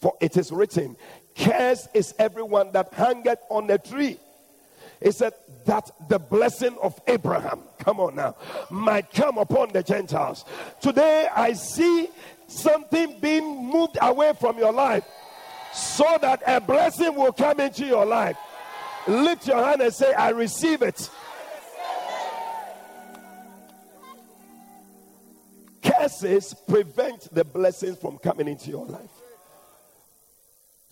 For 0.00 0.14
it 0.20 0.36
is 0.36 0.50
written, 0.50 0.96
Curse 1.36 1.88
is 1.94 2.14
everyone 2.18 2.72
that 2.72 2.92
hangeth 2.92 3.38
on 3.48 3.70
a 3.70 3.78
tree. 3.78 4.18
It 5.00 5.14
said 5.14 5.32
that 5.66 5.90
the 6.08 6.18
blessing 6.18 6.76
of 6.80 7.00
Abraham, 7.06 7.60
come 7.78 7.98
on 7.98 8.14
now, 8.14 8.36
might 8.70 9.10
come 9.12 9.36
upon 9.38 9.70
the 9.70 9.82
Gentiles. 9.82 10.44
Today 10.80 11.28
I 11.34 11.54
see 11.54 12.08
something 12.46 13.18
being 13.20 13.66
moved 13.66 13.98
away 14.00 14.32
from 14.38 14.58
your 14.58 14.72
life 14.72 15.04
so 15.72 16.18
that 16.20 16.42
a 16.46 16.60
blessing 16.60 17.14
will 17.16 17.32
come 17.32 17.58
into 17.60 17.84
your 17.84 18.04
life. 18.04 18.36
Lift 19.08 19.48
your 19.48 19.64
hand 19.64 19.82
and 19.82 19.92
say, 19.92 20.12
I 20.12 20.30
receive 20.30 20.82
it. 20.82 21.10
Curses 25.82 26.54
prevent 26.68 27.34
the 27.34 27.44
blessings 27.44 27.98
from 27.98 28.18
coming 28.18 28.46
into 28.46 28.70
your 28.70 28.86
life. 28.86 29.21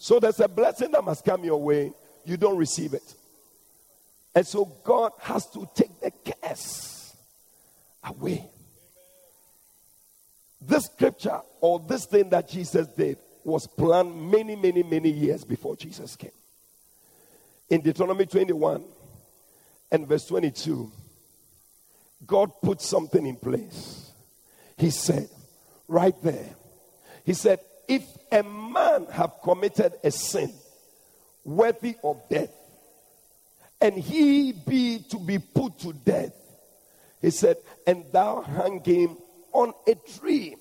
So 0.02 0.19
there's 0.19 0.40
a 0.40 0.49
blessing 0.49 0.92
that 0.92 1.04
must 1.04 1.26
come 1.26 1.45
your 1.45 1.62
way, 1.62 1.92
you 2.25 2.38
don't 2.38 2.57
receive 2.57 2.95
it. 2.95 3.14
And 4.35 4.47
so 4.47 4.64
God 4.83 5.12
has 5.21 5.45
to 5.50 5.69
take 5.75 6.00
the 6.00 6.11
curse 6.11 7.14
away. 8.02 8.49
This 10.59 10.87
scripture 10.87 11.42
or 11.61 11.80
this 11.80 12.07
thing 12.07 12.30
that 12.30 12.49
Jesus 12.49 12.87
did 12.87 13.19
was 13.45 13.66
planned 13.66 14.30
many, 14.30 14.57
many, 14.57 14.83
many 14.83 15.11
years 15.11 15.45
before 15.45 15.76
Jesus 15.76 16.16
came. 16.16 16.30
In 17.69 17.83
Deuteronomy 17.83 18.25
21 18.25 18.83
and 19.92 20.09
verse 20.09 20.25
22, 20.25 20.90
God 22.26 22.52
put 22.62 22.80
something 22.80 23.26
in 23.26 23.37
place. 23.37 24.12
He 24.78 24.88
said, 24.88 25.28
right 25.88 26.14
there, 26.23 26.54
He 27.26 27.35
said, 27.35 27.61
if 27.90 28.04
a 28.30 28.44
man 28.44 29.04
have 29.11 29.32
committed 29.42 29.94
a 30.04 30.12
sin 30.12 30.52
worthy 31.44 31.97
of 32.04 32.23
death, 32.30 32.52
and 33.80 33.97
he 33.97 34.52
be 34.52 35.00
to 35.11 35.18
be 35.18 35.40
put 35.40 35.76
to 35.80 35.92
death, 35.92 36.32
he 37.20 37.30
said, 37.30 37.56
and 37.88 38.04
thou 38.12 38.42
hang 38.42 38.80
him 38.85 39.16
on 39.52 39.73
a 39.88 39.97
tree. 40.18 40.54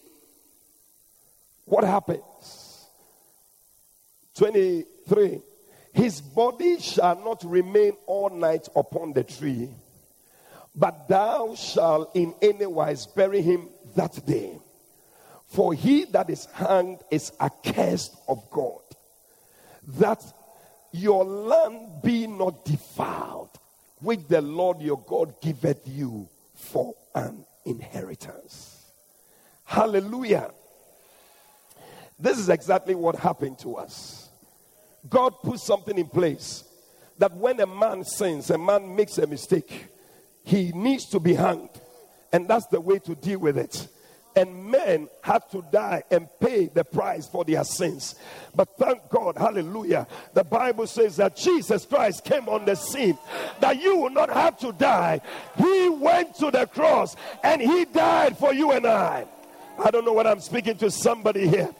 What 1.65 1.83
happens? 1.83 2.87
23. 4.33 5.39
His 5.93 6.21
body 6.21 6.79
shall 6.79 7.23
not 7.23 7.43
remain 7.43 7.91
all 8.07 8.31
night 8.31 8.67
upon 8.75 9.13
the 9.13 9.23
tree, 9.23 9.69
but 10.75 11.07
thou 11.07 11.53
shalt 11.53 12.15
in 12.15 12.33
any 12.41 12.65
wise 12.65 13.05
bury 13.05 13.43
him 13.43 13.69
that 13.95 14.25
day. 14.25 14.57
For 15.49 15.73
he 15.73 16.05
that 16.05 16.29
is 16.29 16.45
hanged 16.53 16.99
is 17.09 17.31
accursed 17.41 18.15
of 18.27 18.49
God, 18.51 18.81
that 19.99 20.23
your 20.91 21.25
land 21.25 22.03
be 22.03 22.27
not 22.27 22.63
defiled, 22.65 23.49
which 23.99 24.21
the 24.27 24.41
Lord 24.41 24.79
your 24.79 24.99
God 25.07 25.41
giveth 25.41 25.87
you 25.87 26.29
for 26.53 26.93
an 27.15 27.45
inheritance. 27.65 28.91
Hallelujah. 29.65 30.51
This 32.19 32.37
is 32.37 32.49
exactly 32.49 32.93
what 32.93 33.15
happened 33.15 33.57
to 33.59 33.75
us. 33.77 34.29
God 35.09 35.33
put 35.41 35.59
something 35.59 35.97
in 35.97 36.07
place 36.07 36.63
that 37.17 37.33
when 37.35 37.59
a 37.59 37.65
man 37.65 38.03
sins, 38.03 38.51
a 38.51 38.57
man 38.57 38.95
makes 38.95 39.17
a 39.17 39.25
mistake, 39.25 39.87
he 40.43 40.71
needs 40.73 41.05
to 41.07 41.19
be 41.19 41.33
hanged. 41.33 41.69
And 42.31 42.47
that's 42.47 42.67
the 42.67 42.79
way 42.79 42.99
to 42.99 43.15
deal 43.15 43.39
with 43.39 43.57
it 43.57 43.87
and 44.35 44.65
men 44.71 45.09
had 45.21 45.49
to 45.51 45.63
die 45.71 46.03
and 46.11 46.27
pay 46.39 46.67
the 46.67 46.83
price 46.83 47.27
for 47.27 47.43
their 47.43 47.63
sins. 47.63 48.15
But 48.55 48.77
thank 48.77 49.09
God, 49.09 49.37
hallelujah. 49.37 50.07
The 50.33 50.43
Bible 50.43 50.87
says 50.87 51.17
that 51.17 51.35
Jesus 51.35 51.85
Christ 51.85 52.23
came 52.23 52.47
on 52.47 52.65
the 52.65 52.75
scene 52.75 53.17
that 53.59 53.81
you 53.81 53.97
will 53.97 54.09
not 54.09 54.29
have 54.29 54.57
to 54.59 54.71
die. 54.71 55.21
He 55.57 55.89
went 55.89 56.35
to 56.35 56.51
the 56.51 56.67
cross 56.67 57.15
and 57.43 57.61
he 57.61 57.85
died 57.85 58.37
for 58.37 58.53
you 58.53 58.71
and 58.71 58.85
I. 58.85 59.25
I 59.83 59.91
don't 59.91 60.05
know 60.05 60.13
what 60.13 60.27
I'm 60.27 60.41
speaking 60.41 60.77
to 60.77 60.91
somebody 60.91 61.47
here. 61.47 61.73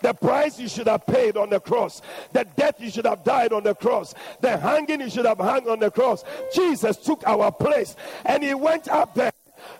The 0.00 0.12
price 0.12 0.58
you 0.58 0.68
should 0.68 0.88
have 0.88 1.06
paid 1.06 1.36
on 1.36 1.50
the 1.50 1.60
cross, 1.60 2.02
the 2.32 2.44
death 2.56 2.74
you 2.78 2.90
should 2.90 3.06
have 3.06 3.24
died 3.24 3.52
on 3.52 3.62
the 3.62 3.74
cross, 3.74 4.14
the 4.40 4.56
hanging 4.56 5.00
you 5.00 5.10
should 5.10 5.24
have 5.24 5.38
hung 5.38 5.68
on 5.68 5.78
the 5.78 5.90
cross. 5.90 6.22
Jesus 6.54 6.96
took 6.98 7.26
our 7.26 7.50
place 7.50 7.96
and 8.24 8.42
he 8.42 8.54
went 8.54 8.88
up 8.88 9.14
there 9.14 9.32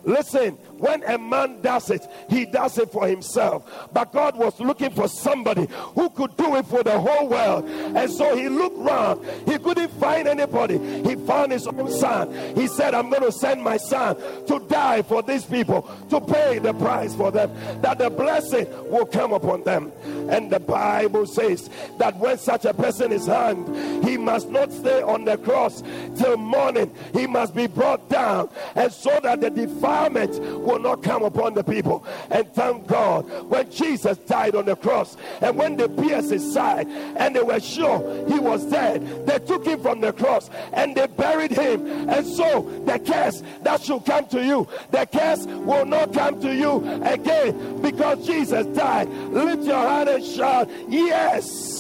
Listen, 0.05 0.53
when 0.79 1.03
a 1.05 1.19
man 1.19 1.61
does 1.63 1.91
it, 1.91 2.07
he 2.29 2.47
does 2.47 2.79
it 2.79 2.91
for 2.91 3.07
himself. 3.07 3.89
But 3.93 4.13
God 4.13 4.37
was 4.37 4.59
looking 4.61 4.91
for 4.91 5.09
somebody 5.09 5.67
who 5.95 6.11
could 6.11 6.37
do 6.37 6.57
it 6.57 6.67
for 6.67 6.83
the 6.83 6.99
whole 6.99 7.29
world. 7.29 7.65
And 7.69 8.11
so 8.11 8.37
he 8.37 8.49
looked 8.49 8.79
around. 8.79 9.25
He 9.47 9.59
couldn't 9.59 9.91
find 10.01 10.29
anybody. 10.29 10.79
He 11.03 11.17
found 11.17 11.53
his 11.53 11.67
own 11.67 11.91
son. 11.91 12.33
He 12.55 12.67
said, 12.67 12.95
I'm 12.95 13.11
going 13.11 13.23
to 13.23 13.33
send 13.33 13.63
my 13.63 13.77
son 13.77 14.17
to 14.47 14.59
die 14.69 15.03
for 15.03 15.23
these 15.23 15.45
people, 15.45 15.83
to 16.11 16.21
pay 16.21 16.59
the 16.59 16.75
price 16.75 17.15
for 17.15 17.31
them, 17.31 17.53
that 17.83 17.99
the 17.99 18.11
blessing 18.11 18.67
will 18.91 19.07
come 19.07 19.33
upon 19.33 19.65
them. 19.65 19.93
And 20.31 20.51
the 20.51 20.61
Bible 20.61 21.27
says 21.27 21.71
that 21.99 22.17
when 22.19 22.39
such 22.39 22.65
a 22.65 22.75
person 22.75 23.13
is 23.13 23.27
hanged, 23.27 24.05
he 24.05 24.17
must 24.17 24.51
not 24.51 24.73
stay 24.73 25.03
on 25.03 25.25
the 25.25 25.37
cross 25.39 25.83
till 26.17 26.37
morning. 26.37 26.93
He 27.13 27.27
must 27.27 27.55
be 27.55 27.67
brought 27.67 28.09
down. 28.09 28.51
And 28.75 28.93
so 28.93 29.19
that 29.23 29.41
the 29.41 29.51
defilement 29.77 30.39
will 30.61 30.79
not 30.79 31.03
come 31.03 31.23
upon 31.23 31.55
the 31.55 31.63
people. 31.63 32.05
And 32.31 32.51
thank 32.53 32.87
God, 32.87 33.29
when 33.49 33.71
Jesus 33.71 34.19
died 34.19 34.55
on 34.55 34.65
the 34.65 34.77
cross, 34.77 35.17
and 35.41 35.57
when 35.57 35.77
they 35.77 35.89
pierced 35.89 36.31
his 36.31 36.53
side, 36.53 36.89
and 36.89 37.37
they 37.37 37.43
were 37.43 37.61
sure 37.61 38.01
he 38.27 38.39
was 38.39 38.65
dead, 38.67 39.27
they 39.27 39.39
took 39.39 39.67
him 39.67 39.81
from 39.81 40.01
the 40.01 40.13
cross 40.13 40.51
and 40.73 40.97
they 40.97 41.07
buried 41.07 41.53
him. 41.53 42.09
And 42.09 42.27
so 42.27 42.63
the 42.87 42.99
curse 42.99 43.43
that 43.63 43.83
should 43.83 44.05
come 44.05 44.27
to 44.27 44.45
you, 44.45 44.67
the 44.91 45.07
curse 45.07 45.47
will 45.47 45.87
not 45.87 46.13
come 46.13 46.41
to 46.41 46.55
you 46.55 46.79
again 47.03 47.83
because 47.83 48.27
Jesus 48.27 48.67
died. 48.77 49.09
Lift 49.09 49.65
your 49.65 49.77
hand 49.77 50.09
and 50.09 50.25
shout, 50.25 50.71
Yes. 50.89 51.75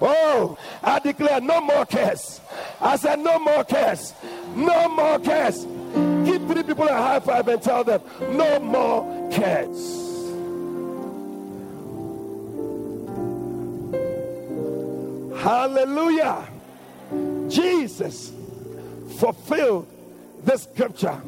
Oh, 0.00 0.58
I 0.82 0.98
declare 0.98 1.40
no 1.40 1.60
more 1.60 1.86
curse. 1.86 2.40
I 2.80 2.96
said, 2.96 3.18
no 3.18 3.38
more 3.38 3.64
curse. 3.64 4.12
No 4.54 4.88
more 4.88 5.18
curse. 5.18 5.64
Give 6.24 6.46
three 6.46 6.62
people 6.62 6.88
a 6.88 6.94
high 6.94 7.20
five 7.20 7.48
and 7.48 7.62
tell 7.62 7.84
them, 7.84 8.02
no 8.32 8.58
more 8.60 9.30
curse. 9.32 10.04
Hallelujah. 15.42 16.48
Jesus 17.48 18.32
fulfilled 19.18 19.86
this 20.44 20.64
scripture 20.64 21.20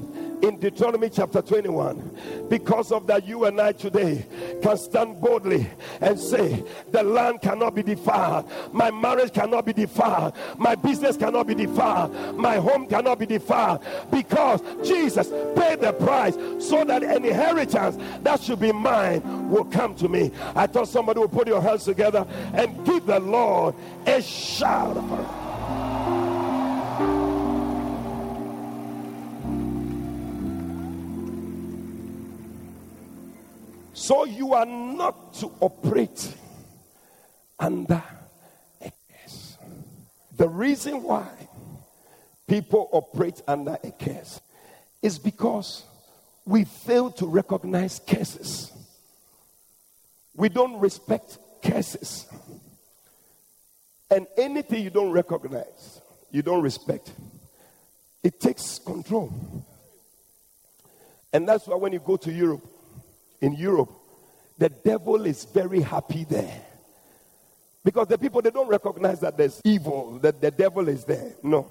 in 0.42 0.58
Deuteronomy 0.58 1.10
chapter 1.10 1.42
21. 1.42 2.46
Because 2.48 2.92
of 2.92 3.06
that, 3.06 3.26
you 3.26 3.44
and 3.44 3.60
I 3.60 3.72
today 3.72 4.24
can 4.62 4.76
stand 4.76 5.20
boldly 5.20 5.68
and 6.00 6.18
say, 6.18 6.64
The 6.90 7.02
land 7.02 7.42
cannot 7.42 7.74
be 7.74 7.82
defiled, 7.82 8.50
my 8.72 8.90
marriage 8.90 9.32
cannot 9.32 9.66
be 9.66 9.72
defiled, 9.72 10.34
my 10.58 10.74
business 10.74 11.16
cannot 11.16 11.46
be 11.46 11.54
defiled, 11.54 12.36
my 12.36 12.56
home 12.56 12.86
cannot 12.86 13.18
be 13.18 13.26
defiled, 13.26 13.84
because 14.10 14.60
Jesus 14.86 15.28
paid 15.56 15.80
the 15.80 15.92
price 15.92 16.34
so 16.58 16.84
that 16.84 17.02
an 17.02 17.24
inheritance 17.24 17.98
that 18.22 18.40
should 18.40 18.60
be 18.60 18.72
mine 18.72 19.50
will 19.50 19.64
come 19.64 19.94
to 19.96 20.08
me. 20.08 20.30
I 20.54 20.66
thought 20.66 20.88
somebody 20.88 21.20
would 21.20 21.32
put 21.32 21.48
your 21.48 21.60
hands 21.60 21.84
together 21.84 22.26
and 22.54 22.84
give 22.84 23.06
the 23.06 23.20
Lord 23.20 23.74
a 24.06 24.22
shout 24.22 24.96
So 34.10 34.24
you 34.24 34.54
are 34.54 34.66
not 34.66 35.34
to 35.34 35.52
operate 35.60 36.34
under 37.60 38.02
a 38.80 38.92
curse. 39.08 39.56
The 40.36 40.48
reason 40.48 41.04
why 41.04 41.28
people 42.48 42.88
operate 42.90 43.40
under 43.46 43.78
a 43.84 43.92
curse 43.92 44.40
is 45.00 45.16
because 45.16 45.84
we 46.44 46.64
fail 46.64 47.12
to 47.12 47.26
recognize 47.28 48.00
curses. 48.04 48.72
We 50.34 50.48
don't 50.48 50.80
respect 50.80 51.38
curses. 51.62 52.26
And 54.10 54.26
anything 54.36 54.82
you 54.82 54.90
don't 54.90 55.12
recognize, 55.12 56.00
you 56.32 56.42
don't 56.42 56.62
respect, 56.62 57.12
it 58.24 58.40
takes 58.40 58.80
control. 58.80 59.32
And 61.32 61.48
that's 61.48 61.68
why 61.68 61.76
when 61.76 61.92
you 61.92 62.00
go 62.00 62.16
to 62.16 62.32
Europe, 62.32 62.66
in 63.40 63.54
Europe, 63.54 63.99
the 64.60 64.68
devil 64.68 65.24
is 65.24 65.46
very 65.46 65.80
happy 65.80 66.24
there. 66.24 66.60
Because 67.82 68.08
the 68.08 68.18
people 68.18 68.42
they 68.42 68.50
don't 68.50 68.68
recognize 68.68 69.18
that 69.20 69.34
there's 69.38 69.58
evil, 69.64 70.18
that 70.18 70.38
the 70.38 70.50
devil 70.50 70.86
is 70.86 71.02
there. 71.06 71.32
No. 71.42 71.66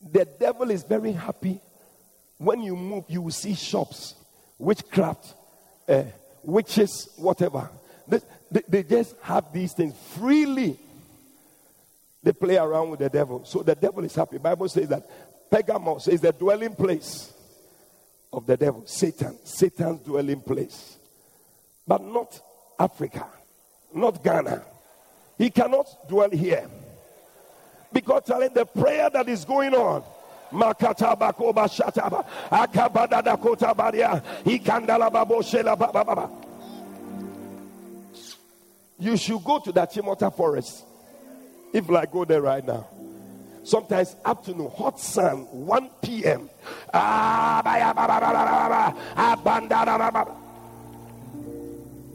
The 0.00 0.24
devil 0.38 0.70
is 0.70 0.84
very 0.84 1.10
happy. 1.10 1.60
When 2.38 2.62
you 2.62 2.76
move, 2.76 3.06
you 3.08 3.20
will 3.20 3.32
see 3.32 3.54
shops, 3.54 4.14
witchcraft, 4.58 5.34
uh, 5.88 6.04
witches, 6.44 7.08
whatever. 7.16 7.68
They, 8.06 8.20
they, 8.48 8.62
they 8.68 8.82
just 8.84 9.16
have 9.22 9.52
these 9.52 9.72
things 9.72 9.96
freely. 10.16 10.78
They 12.22 12.32
play 12.32 12.58
around 12.58 12.90
with 12.90 13.00
the 13.00 13.08
devil. 13.08 13.44
So 13.44 13.64
the 13.64 13.74
devil 13.74 14.04
is 14.04 14.14
happy. 14.14 14.38
Bible 14.38 14.68
says 14.68 14.88
that 14.90 15.50
Pergamos 15.50 16.06
is 16.06 16.20
the 16.20 16.30
dwelling 16.30 16.76
place 16.76 17.32
of 18.32 18.46
the 18.46 18.56
devil, 18.56 18.84
Satan, 18.86 19.36
Satan's 19.42 20.02
dwelling 20.02 20.40
place. 20.42 20.98
But 21.86 22.02
not 22.02 22.40
Africa, 22.78 23.26
not 23.94 24.22
Ghana. 24.22 24.62
He 25.38 25.50
cannot 25.50 26.08
dwell 26.08 26.30
here. 26.30 26.68
Because 27.92 28.24
telling 28.24 28.52
the 28.52 28.66
prayer 28.66 29.08
that 29.10 29.28
is 29.28 29.44
going 29.44 29.74
on. 29.74 30.02
Shela. 35.42 36.30
You 38.98 39.16
should 39.16 39.44
go 39.44 39.58
to 39.60 39.72
that 39.72 39.92
Achimota 39.92 40.34
forest. 40.34 40.84
If 41.72 41.90
I 41.90 42.06
go 42.06 42.24
there 42.24 42.42
right 42.42 42.64
now. 42.64 42.88
Sometimes 43.64 44.14
afternoon, 44.24 44.70
hot 44.70 45.00
sun, 45.00 45.38
1 45.50 45.90
p.m. 46.00 46.48
Ah, 46.94 47.60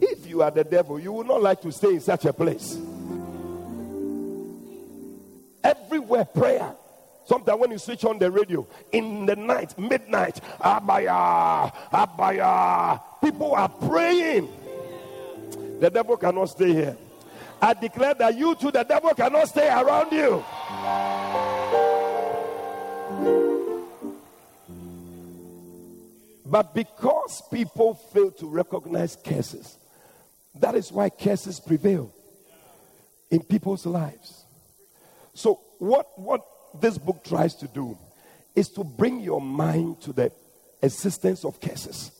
If 0.04 0.26
you 0.26 0.42
are 0.42 0.50
the 0.50 0.64
devil, 0.64 0.98
you 0.98 1.12
will 1.12 1.22
not 1.22 1.40
like 1.40 1.60
to 1.60 1.70
stay 1.70 1.90
in 1.90 2.00
such 2.00 2.24
a 2.24 2.32
place. 2.32 2.76
Everywhere 5.62 6.24
prayer. 6.24 6.74
Sometimes 7.24 7.60
when 7.60 7.70
you 7.70 7.78
switch 7.78 8.04
on 8.04 8.18
the 8.18 8.28
radio 8.28 8.66
in 8.90 9.26
the 9.26 9.36
night, 9.36 9.78
midnight, 9.78 10.40
abaya, 10.58 11.72
abaya, 11.92 13.00
people 13.22 13.54
are 13.54 13.68
praying. 13.68 14.48
The 15.78 15.88
devil 15.88 16.16
cannot 16.16 16.46
stay 16.46 16.72
here. 16.72 16.96
I 17.60 17.74
declare 17.74 18.14
that 18.14 18.36
you 18.36 18.56
too, 18.56 18.72
the 18.72 18.82
devil 18.82 19.14
cannot 19.14 19.46
stay 19.46 19.68
around 19.68 20.10
you. 20.10 20.44
But 26.44 26.74
because 26.74 27.40
people 27.52 27.94
fail 27.94 28.32
to 28.32 28.46
recognize 28.48 29.16
curses, 29.16 29.78
that 30.60 30.74
is 30.74 30.92
why 30.92 31.08
curses 31.08 31.60
prevail 31.60 32.12
in 33.30 33.40
people's 33.42 33.86
lives. 33.86 34.44
So, 35.34 35.60
what, 35.78 36.18
what 36.18 36.42
this 36.80 36.98
book 36.98 37.24
tries 37.24 37.54
to 37.56 37.68
do 37.68 37.96
is 38.54 38.68
to 38.70 38.84
bring 38.84 39.20
your 39.20 39.40
mind 39.40 40.00
to 40.02 40.12
the 40.12 40.30
existence 40.82 41.44
of 41.44 41.60
curses, 41.60 42.10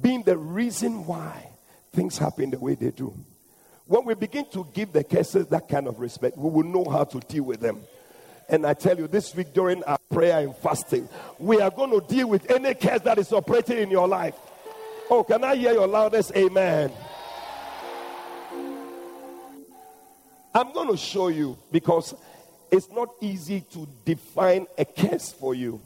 being 0.00 0.22
the 0.22 0.36
reason 0.36 1.06
why 1.06 1.48
things 1.92 2.18
happen 2.18 2.50
the 2.50 2.58
way 2.58 2.74
they 2.74 2.90
do. 2.90 3.14
When 3.86 4.04
we 4.04 4.14
begin 4.14 4.46
to 4.52 4.66
give 4.74 4.92
the 4.92 5.04
curses 5.04 5.46
that 5.48 5.68
kind 5.68 5.86
of 5.86 6.00
respect, 6.00 6.36
we 6.36 6.50
will 6.50 6.64
know 6.64 6.84
how 6.90 7.04
to 7.04 7.20
deal 7.20 7.44
with 7.44 7.60
them. 7.60 7.80
And 8.48 8.66
I 8.66 8.74
tell 8.74 8.98
you, 8.98 9.06
this 9.06 9.34
week 9.34 9.52
during 9.52 9.82
our 9.84 9.98
prayer 10.10 10.40
and 10.40 10.56
fasting, 10.56 11.08
we 11.38 11.60
are 11.60 11.70
going 11.70 11.90
to 11.90 12.06
deal 12.06 12.28
with 12.28 12.50
any 12.50 12.74
curse 12.74 13.02
that 13.02 13.18
is 13.18 13.32
operating 13.32 13.78
in 13.78 13.90
your 13.90 14.08
life. 14.08 14.34
Oh, 15.10 15.24
can 15.24 15.44
I 15.44 15.56
hear 15.56 15.72
your 15.72 15.86
loudest 15.86 16.32
amen? 16.36 16.90
I'm 20.54 20.72
going 20.72 20.88
to 20.90 20.96
show 20.96 21.28
you 21.28 21.58
because 21.70 22.14
it's 22.70 22.90
not 22.90 23.08
easy 23.20 23.62
to 23.72 23.88
define 24.04 24.66
a 24.76 24.84
curse 24.84 25.32
for 25.32 25.54
you, 25.54 25.80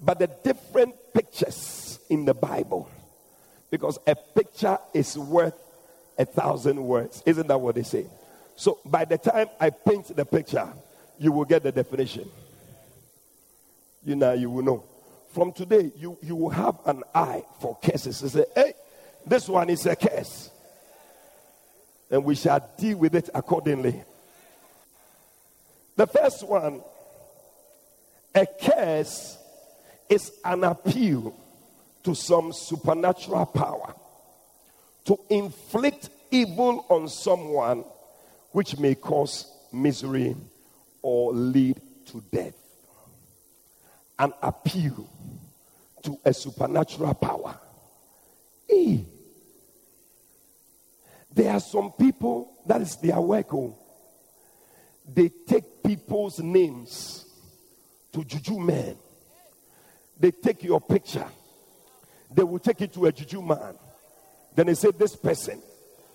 but 0.00 0.18
the 0.18 0.26
different 0.26 0.94
pictures 1.14 1.98
in 2.10 2.24
the 2.24 2.34
Bible, 2.34 2.88
because 3.70 3.98
a 4.06 4.14
picture 4.14 4.78
is 4.94 5.16
worth 5.16 5.54
a 6.18 6.24
thousand 6.24 6.82
words. 6.82 7.22
Isn't 7.26 7.46
that 7.46 7.58
what 7.58 7.74
they 7.74 7.82
say? 7.82 8.06
So 8.56 8.78
by 8.84 9.04
the 9.04 9.18
time 9.18 9.48
I 9.60 9.70
paint 9.70 10.14
the 10.14 10.24
picture, 10.24 10.68
you 11.18 11.32
will 11.32 11.44
get 11.44 11.62
the 11.62 11.72
definition. 11.72 12.28
You 14.04 14.16
know, 14.16 14.32
you 14.32 14.50
will 14.50 14.64
know. 14.64 14.84
From 15.32 15.52
today, 15.52 15.92
you, 15.96 16.18
you 16.22 16.34
will 16.34 16.50
have 16.50 16.78
an 16.86 17.04
eye 17.14 17.44
for 17.60 17.76
curses. 17.82 18.22
You 18.22 18.28
say, 18.28 18.44
hey, 18.54 18.72
this 19.26 19.48
one 19.48 19.68
is 19.70 19.84
a 19.86 19.94
curse. 19.94 20.50
And 22.10 22.24
we 22.24 22.34
shall 22.34 22.66
deal 22.78 22.98
with 22.98 23.14
it 23.14 23.28
accordingly. 23.34 24.02
The 25.96 26.06
first 26.06 26.46
one, 26.46 26.80
a 28.34 28.46
curse 28.46 29.36
is 30.08 30.32
an 30.44 30.64
appeal 30.64 31.34
to 32.04 32.14
some 32.14 32.52
supernatural 32.52 33.46
power 33.46 33.94
to 35.04 35.18
inflict 35.28 36.10
evil 36.30 36.86
on 36.88 37.08
someone 37.08 37.84
which 38.52 38.78
may 38.78 38.94
cause 38.94 39.50
misery 39.72 40.36
or 41.02 41.32
lead 41.32 41.80
to 42.06 42.22
death. 42.32 42.54
An 44.18 44.32
appeal 44.42 45.08
to 46.02 46.18
a 46.24 46.32
supernatural 46.32 47.14
power. 47.14 47.58
E. 48.70 49.04
There 51.34 51.52
are 51.52 51.60
some 51.60 51.92
people 51.92 52.52
that 52.66 52.80
is 52.80 52.96
their 52.96 53.20
work. 53.20 53.52
Oh, 53.52 53.76
they 55.06 55.30
take 55.46 55.82
people's 55.82 56.38
names 56.38 57.24
to 58.12 58.24
juju 58.24 58.58
men. 58.58 58.96
They 60.18 60.30
take 60.30 60.64
your 60.64 60.80
picture. 60.80 61.26
They 62.34 62.42
will 62.42 62.58
take 62.58 62.80
it 62.82 62.92
to 62.94 63.06
a 63.06 63.12
juju 63.12 63.40
man. 63.42 63.74
Then 64.54 64.66
they 64.66 64.74
say, 64.74 64.90
This 64.90 65.16
person, 65.16 65.62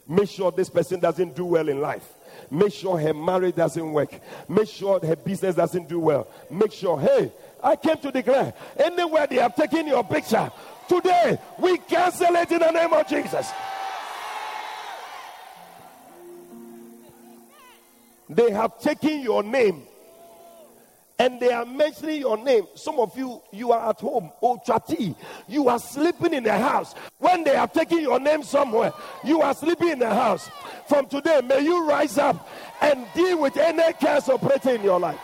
make 0.08 0.30
sure 0.30 0.52
this 0.52 0.70
person 0.70 1.00
doesn't 1.00 1.36
do 1.36 1.46
well 1.46 1.70
in 1.70 1.80
life. 1.80 2.08
Make 2.52 2.74
sure 2.74 3.00
her 3.00 3.14
marriage 3.14 3.56
doesn't 3.56 3.94
work. 3.94 4.20
Make 4.48 4.68
sure 4.68 5.00
her 5.00 5.16
business 5.16 5.56
doesn't 5.56 5.88
do 5.88 6.00
well. 6.00 6.28
Make 6.50 6.72
sure, 6.72 7.00
hey, 7.00 7.32
I 7.64 7.76
came 7.76 7.98
to 7.98 8.12
declare 8.12 8.54
anywhere 8.78 9.28
they 9.28 9.38
have 9.38 9.56
taken 9.56 9.88
your 9.88 10.04
picture, 10.04 10.52
today 10.88 11.40
we 11.58 11.78
cancel 11.78 12.36
it 12.36 12.52
in 12.52 12.60
the 12.60 12.72
name 12.72 12.94
of 12.94 13.08
Jesus. 13.08 13.50
They 18.36 18.52
have 18.52 18.80
taken 18.80 19.22
your 19.22 19.44
name 19.44 19.84
and 21.20 21.40
they 21.40 21.52
are 21.52 21.66
mentioning 21.66 22.20
your 22.20 22.38
name. 22.38 22.66
Some 22.76 23.00
of 23.00 23.16
you, 23.18 23.42
you 23.52 23.72
are 23.72 23.90
at 23.90 24.00
home, 24.00 24.32
Ochati. 24.42 25.16
You 25.48 25.70
are 25.70 25.80
sleeping 25.80 26.34
in 26.34 26.44
the 26.44 26.58
house. 26.58 26.96
When 27.20 27.44
they 27.44 27.56
are 27.56 27.68
taking 27.68 28.02
your 28.02 28.20
name 28.20 28.44
somewhere, 28.44 28.92
you 29.24 29.42
are 29.42 29.54
sleeping 29.54 29.90
in 29.90 30.00
the 30.00 30.10
house. 30.14 30.50
From 30.88 31.06
today, 31.08 31.42
may 31.42 31.62
you 31.62 31.88
rise 31.88 32.18
up 32.18 32.48
and 32.82 33.06
deal 33.14 33.40
with 33.40 33.56
any 33.58 33.94
curse 33.94 34.28
operating 34.28 34.76
in 34.76 34.84
your 34.84 35.00
life. 35.00 35.20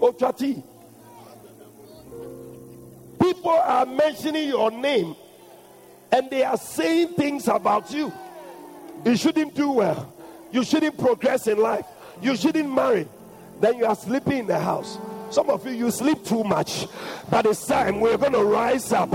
Ochati. 0.00 0.62
People 3.20 3.50
are 3.50 3.86
mentioning 3.86 4.48
your 4.48 4.72
name 4.72 5.14
and 6.10 6.28
they 6.28 6.42
are 6.42 6.56
saying 6.56 7.08
things 7.14 7.46
about 7.46 7.92
you. 7.92 8.12
You 9.04 9.16
shouldn't 9.16 9.54
do 9.54 9.70
well. 9.70 10.12
You 10.52 10.62
shouldn't 10.62 10.98
progress 10.98 11.46
in 11.46 11.58
life. 11.58 11.86
You 12.20 12.36
shouldn't 12.36 12.72
marry. 12.72 13.08
Then 13.60 13.78
you 13.78 13.86
are 13.86 13.96
sleeping 13.96 14.38
in 14.38 14.46
the 14.46 14.58
house. 14.58 14.98
Some 15.30 15.48
of 15.48 15.64
you, 15.66 15.72
you 15.72 15.90
sleep 15.90 16.24
too 16.24 16.44
much. 16.44 16.86
But 17.30 17.46
it's 17.46 17.64
time 17.66 18.00
we're 18.00 18.18
going 18.18 18.34
to 18.34 18.44
rise 18.44 18.92
up. 18.92 19.10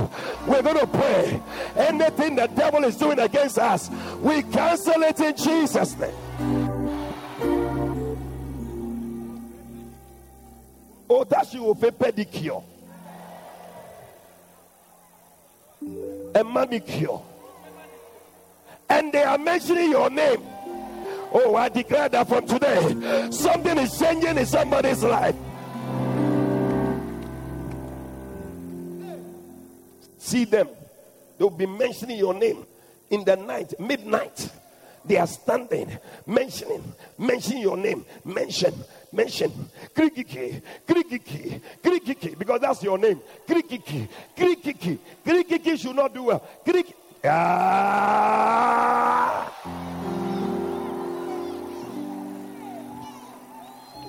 We're 0.47 0.63
going 0.63 0.80
to 0.80 0.88
pray. 0.88 1.41
Anything 1.76 2.36
the 2.36 2.47
devil 2.47 2.84
is 2.84 2.95
doing 2.95 3.19
against 3.19 3.60
us, 3.60 3.91
we 4.19 4.41
cancel 4.41 5.04
it 5.04 5.19
in 5.19 5.38
Jesus' 5.38 5.95
name. 5.97 6.13
Oh, 11.10 11.23
that 11.23 11.54
you 11.54 11.63
will 11.63 11.76
pay 11.76 11.91
pedicure, 11.91 12.63
a 16.36 16.43
manicure, 16.43 17.21
and 18.89 19.13
they 19.13 19.23
are 19.23 19.38
mentioning 19.38 19.91
your 19.91 20.10
name. 20.10 20.41
Oh, 21.32 21.56
I 21.56 21.70
declare 21.70 22.10
that 22.10 22.28
from 22.28 22.46
today, 22.48 23.30
something 23.32 23.78
is 23.78 23.98
changing 24.00 24.38
in 24.38 24.46
somebody's 24.46 25.04
life. 25.04 25.36
See 30.18 30.46
them, 30.46 30.68
they'll 31.38 31.50
be 31.50 31.66
mentioning 31.66 32.18
your 32.18 32.34
name 32.34 32.66
in 33.10 33.24
the 33.24 33.36
night, 33.36 33.74
midnight. 33.80 34.50
They 35.06 35.18
are 35.18 35.28
standing, 35.28 35.98
mentioning, 36.26 36.84
mention 37.18 37.60
your 37.60 37.78
name, 37.78 38.06
mention, 38.26 38.74
mention, 39.13 39.52
Krikiki, 39.96 40.62
Krikiki, 40.86 41.62
Krikiki, 41.82 42.38
because 42.38 42.60
that's 42.60 42.84
your 42.84 42.98
name. 42.98 43.22
Krikiki, 43.48 44.08
Krikiki, 44.36 45.00
Krikiki 45.26 45.80
should 45.80 45.96
not 45.96 46.13
do 46.13 46.24
well. 46.24 46.46
Krik, 46.66 46.94
ah. 47.24 48.68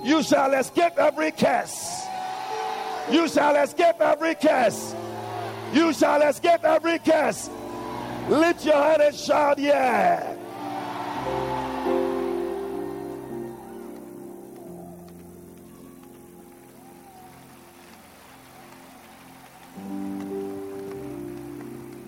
You 0.03 0.23
shall 0.23 0.53
escape 0.53 0.97
every 0.97 1.31
curse. 1.31 2.05
You 3.11 3.27
shall 3.27 3.55
escape 3.55 3.99
every 3.99 4.35
curse. 4.35 4.95
You 5.73 5.93
shall 5.93 6.21
escape 6.21 6.63
every 6.63 6.99
curse. 6.99 7.49
Lift 8.29 8.65
your 8.65 8.75
hand 8.75 9.01
and 9.01 9.15
shout, 9.15 9.59
Yeah. 9.59 10.35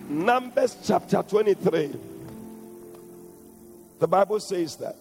Numbers 0.08 0.76
chapter 0.84 1.22
23. 1.22 1.96
The 3.98 4.06
Bible 4.06 4.38
says 4.40 4.76
that, 4.76 4.96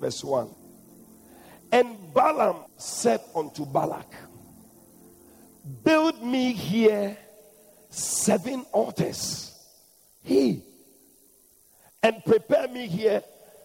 verse 0.00 0.22
1. 0.22 0.59
And 1.72 2.12
Balaam 2.12 2.64
said 2.76 3.20
unto 3.34 3.64
Balak, 3.64 4.12
Build 5.84 6.22
me 6.22 6.52
here 6.52 7.16
seven 7.90 8.64
altars. 8.72 9.54
He 10.22 10.62
and 12.02 12.24
prepare 12.24 12.68
me 12.68 12.86
here 12.86 13.22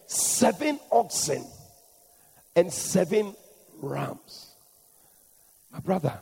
seven 0.07 0.79
oxen 0.91 1.45
and 2.55 2.71
seven 2.71 3.35
rams. 3.81 4.53
My 5.71 5.79
brother, 5.79 6.19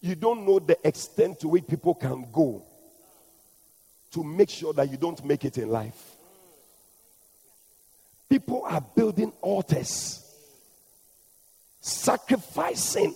you 0.00 0.14
don't 0.14 0.46
know 0.46 0.58
the 0.58 0.76
extent 0.86 1.40
to 1.40 1.48
which 1.48 1.66
people 1.66 1.94
can 1.94 2.26
go 2.32 2.62
to 4.12 4.22
make 4.22 4.50
sure 4.50 4.72
that 4.72 4.90
you 4.90 4.96
don't 4.96 5.24
make 5.24 5.44
it 5.44 5.58
in 5.58 5.68
life. 5.68 6.16
People 8.28 8.64
are 8.64 8.80
building 8.80 9.32
altars, 9.40 10.23
sacrificing 11.84 13.14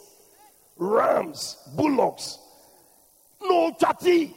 rams, 0.77 1.57
bullocks. 1.75 2.39
No 3.41 3.73
chati. 3.73 4.31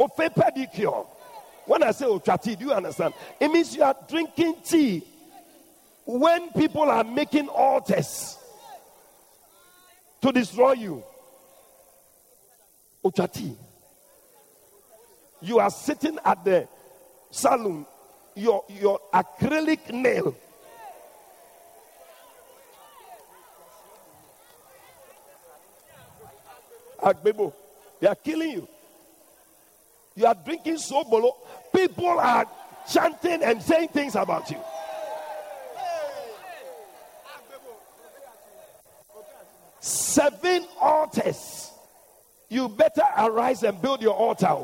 Ofe 0.00 0.28
pedicure. 0.34 1.06
When 1.64 1.84
I 1.84 1.92
say 1.92 2.06
ochati, 2.06 2.58
do 2.58 2.64
you 2.66 2.72
understand? 2.72 3.14
It 3.38 3.48
means 3.48 3.76
you 3.76 3.84
are 3.84 3.94
drinking 4.08 4.56
tea 4.64 5.04
when 6.04 6.50
people 6.52 6.82
are 6.82 7.04
making 7.04 7.46
altars 7.48 8.36
to 10.20 10.32
destroy 10.32 10.72
you. 10.72 11.04
Ochati. 13.04 13.54
You 15.40 15.60
are 15.60 15.70
sitting 15.70 16.18
at 16.24 16.44
the 16.44 16.66
salon, 17.30 17.86
your, 18.34 18.64
your 18.68 18.98
acrylic 19.14 19.92
nail. 19.92 20.34
Agbebo, 27.12 27.52
they 28.00 28.06
are 28.06 28.14
killing 28.14 28.50
you. 28.50 28.68
You 30.16 30.26
are 30.26 30.34
drinking 30.34 30.76
sobolo. 30.76 31.32
People 31.74 32.18
are 32.18 32.46
chanting 32.90 33.42
and 33.42 33.62
saying 33.62 33.88
things 33.88 34.16
about 34.16 34.50
you. 34.50 34.58
Seven 39.80 40.66
altars. 40.80 41.70
You 42.48 42.68
better 42.68 43.02
arise 43.16 43.62
and 43.62 43.80
build 43.80 44.02
your 44.02 44.14
altar. 44.14 44.56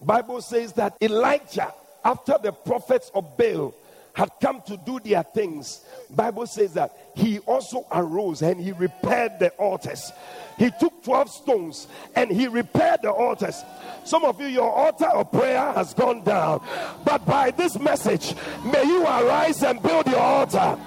Bible 0.00 0.40
says 0.40 0.72
that 0.74 0.96
Elijah, 1.00 1.72
after 2.04 2.36
the 2.42 2.52
prophets 2.52 3.10
of 3.14 3.36
Baal 3.36 3.74
had 4.14 4.30
come 4.40 4.60
to 4.66 4.76
do 4.76 5.00
their 5.00 5.22
things, 5.22 5.84
Bible 6.10 6.46
says 6.46 6.74
that 6.74 6.96
he 7.14 7.38
also 7.40 7.86
arose 7.90 8.42
and 8.42 8.60
he 8.60 8.72
repaired 8.72 9.38
the 9.38 9.48
altars. 9.50 10.12
He 10.58 10.70
took 10.78 11.02
12 11.02 11.30
stones 11.30 11.88
and 12.14 12.30
he 12.30 12.46
repaired 12.46 13.00
the 13.02 13.10
altars. 13.10 13.62
Some 14.04 14.24
of 14.24 14.40
you, 14.40 14.48
your 14.48 14.70
altar 14.70 15.08
of 15.08 15.32
prayer 15.32 15.72
has 15.72 15.94
gone 15.94 16.22
down. 16.24 16.62
But 17.04 17.24
by 17.24 17.52
this 17.52 17.78
message, 17.78 18.34
may 18.64 18.84
you 18.84 19.02
arise 19.02 19.62
and 19.62 19.82
build 19.82 20.06
your 20.06 20.20
altar. 20.20 20.78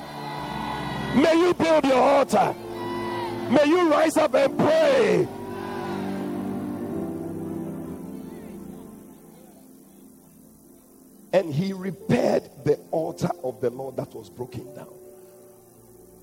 May 1.15 1.33
you 1.35 1.53
build 1.53 1.85
your 1.85 2.01
altar. 2.01 2.53
May 3.49 3.65
you 3.65 3.89
rise 3.89 4.17
up 4.17 4.33
and 4.33 4.57
pray. 4.57 5.27
And 11.36 11.54
he 11.54 11.74
repaired 11.74 12.43
the 12.63 12.76
altar 12.91 13.30
of 13.43 13.60
the 13.60 13.69
Lord 13.69 13.98
that 13.98 14.15
was 14.15 14.30
broken 14.30 14.74
down. 14.74 14.93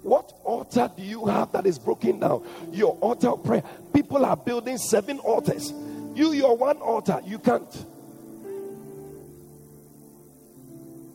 What 0.01 0.33
altar 0.43 0.91
do 0.97 1.03
you 1.03 1.27
have 1.27 1.53
that 1.53 1.67
is 1.67 1.79
broken 1.79 2.19
down? 2.19 2.49
Your 2.73 2.97
altar 2.97 3.29
of 3.29 3.45
prayer. 3.45 3.63
People 3.93 4.25
are 4.25 4.39
building 4.39 4.79
seven 4.79 5.19
altars. 5.19 5.71
You, 6.15 6.33
your 6.33 6.57
one 6.57 6.79
altar, 6.79 7.21
you 7.27 7.39
can't. 7.39 7.71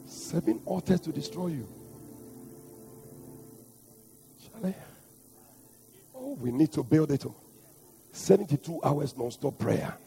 Seven 0.06 0.62
altars 0.64 1.00
to 1.00 1.12
destroy 1.12 1.48
you. 1.48 1.68
Shall 4.44 4.68
I? 4.68 4.76
Oh, 6.16 6.38
we 6.40 6.52
need 6.52 6.72
to 6.74 6.84
build 6.84 7.10
it. 7.10 7.26
72 8.12 8.80
hours 8.84 9.18
non-stop 9.18 9.58
prayer. 9.58 9.98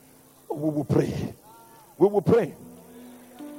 Oh, 0.48 0.54
we 0.54 0.70
will 0.76 0.84
pray. 0.84 1.34
We 1.98 2.06
will 2.06 2.22
pray. 2.22 2.54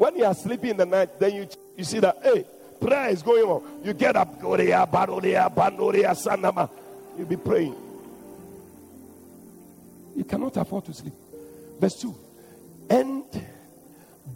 When 0.02 0.16
you 0.16 0.26
are 0.26 0.34
sleeping 0.34 0.72
in 0.72 0.78
the 0.78 0.86
night, 0.88 1.20
then 1.20 1.36
you, 1.36 1.48
you 1.78 1.84
see 1.84 2.00
that, 2.00 2.18
hey, 2.24 2.44
prayer 2.80 3.10
is 3.10 3.22
going 3.22 3.44
on. 3.44 3.62
You 3.84 3.94
get 3.94 4.16
up, 4.16 4.42
you'll 4.42 4.58
be 7.28 7.38
praying. 7.38 7.76
You 10.16 10.24
cannot 10.24 10.58
afford 10.58 10.86
to 10.86 10.94
sleep. 10.96 11.14
Verse 11.80 12.02
2. 12.02 12.16
And 12.90 13.26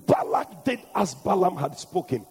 Balak 0.06 0.66
did 0.66 0.82
as 0.94 1.16
Balaam 1.16 1.58
had 1.58 1.80
spoken. 1.80 2.28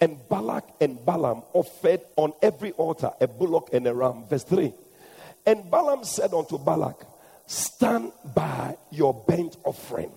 And 0.00 0.26
Balak 0.26 0.64
and 0.80 1.04
Balaam 1.04 1.42
offered 1.52 2.00
on 2.16 2.32
every 2.40 2.72
altar 2.72 3.10
a 3.20 3.28
bullock 3.28 3.68
and 3.74 3.86
a 3.86 3.92
ram. 3.94 4.24
Verse 4.30 4.44
3. 4.44 4.72
And 5.44 5.70
Balaam 5.70 6.04
said 6.04 6.32
unto 6.32 6.56
Balak, 6.56 7.04
Stand 7.44 8.12
by 8.34 8.78
your 8.90 9.12
burnt 9.12 9.58
offering 9.62 10.10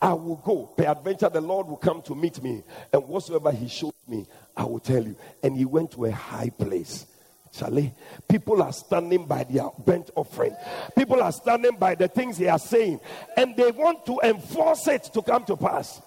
I 0.00 0.14
will 0.14 0.36
go. 0.36 0.66
Peradventure, 0.76 1.28
the 1.28 1.40
Lord 1.40 1.66
will 1.66 1.76
come 1.76 2.00
to 2.02 2.14
meet 2.14 2.42
me. 2.42 2.62
And 2.92 3.06
whatsoever 3.06 3.52
he 3.52 3.68
shows 3.68 3.92
me, 4.08 4.26
I 4.56 4.64
will 4.64 4.80
tell 4.80 5.04
you. 5.04 5.16
And 5.42 5.56
he 5.56 5.64
went 5.64 5.92
to 5.92 6.06
a 6.06 6.10
high 6.10 6.50
place. 6.50 7.06
Charlie, 7.52 7.92
people 8.28 8.62
are 8.62 8.72
standing 8.72 9.26
by 9.26 9.44
their 9.44 9.68
burnt 9.84 10.10
offering. 10.14 10.54
People 10.96 11.20
are 11.20 11.32
standing 11.32 11.76
by 11.76 11.96
the 11.96 12.06
things 12.06 12.38
they 12.38 12.48
are 12.48 12.60
saying, 12.60 13.00
and 13.36 13.56
they 13.56 13.72
want 13.72 14.06
to 14.06 14.20
enforce 14.22 14.86
it 14.86 15.04
to 15.12 15.20
come 15.20 15.44
to 15.46 15.56
pass. 15.56 16.00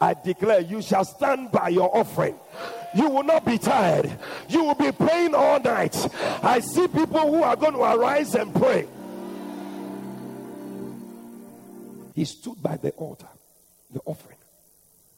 I 0.00 0.14
declare, 0.14 0.60
you 0.60 0.80
shall 0.80 1.04
stand 1.04 1.52
by 1.52 1.68
your 1.68 1.94
offering. 1.94 2.36
You 2.94 3.10
will 3.10 3.22
not 3.22 3.44
be 3.44 3.58
tired. 3.58 4.10
You 4.48 4.64
will 4.64 4.76
be 4.76 4.90
praying 4.92 5.34
all 5.34 5.60
night. 5.60 5.94
I 6.42 6.60
see 6.60 6.88
people 6.88 7.20
who 7.20 7.42
are 7.42 7.56
going 7.56 7.74
to 7.74 7.82
arise 7.82 8.34
and 8.34 8.54
pray. 8.54 8.88
He 12.18 12.24
stood 12.24 12.60
by 12.60 12.76
the 12.76 12.90
altar, 12.94 13.28
the 13.92 14.00
offering. 14.04 14.38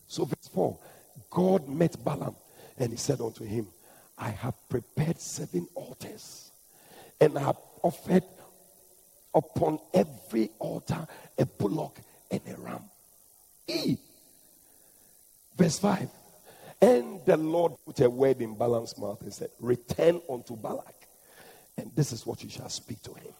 So, 0.06 0.26
verse 0.26 0.50
4 0.52 0.78
God 1.30 1.66
met 1.66 1.96
Balaam 2.04 2.36
and 2.76 2.90
he 2.90 2.98
said 2.98 3.22
unto 3.22 3.42
him, 3.42 3.68
I 4.18 4.28
have 4.28 4.52
prepared 4.68 5.18
seven 5.18 5.66
altars 5.74 6.50
and 7.18 7.38
I 7.38 7.40
have 7.40 7.56
offered 7.82 8.24
upon 9.34 9.78
every 9.94 10.50
altar 10.58 11.06
a 11.38 11.46
bullock 11.46 12.00
and 12.30 12.42
a 12.46 12.60
ram. 12.60 12.82
E. 13.66 13.96
Verse 15.56 15.78
5. 15.78 16.06
And 16.82 17.24
the 17.24 17.38
Lord 17.38 17.72
put 17.86 18.00
a 18.00 18.10
word 18.10 18.42
in 18.42 18.54
Balaam's 18.56 18.98
mouth 18.98 19.22
and 19.22 19.32
said, 19.32 19.48
Return 19.58 20.20
unto 20.28 20.54
Balak, 20.54 21.06
and 21.78 21.90
this 21.96 22.12
is 22.12 22.26
what 22.26 22.44
you 22.44 22.50
shall 22.50 22.68
speak 22.68 23.00
to 23.04 23.14
him. 23.14 23.32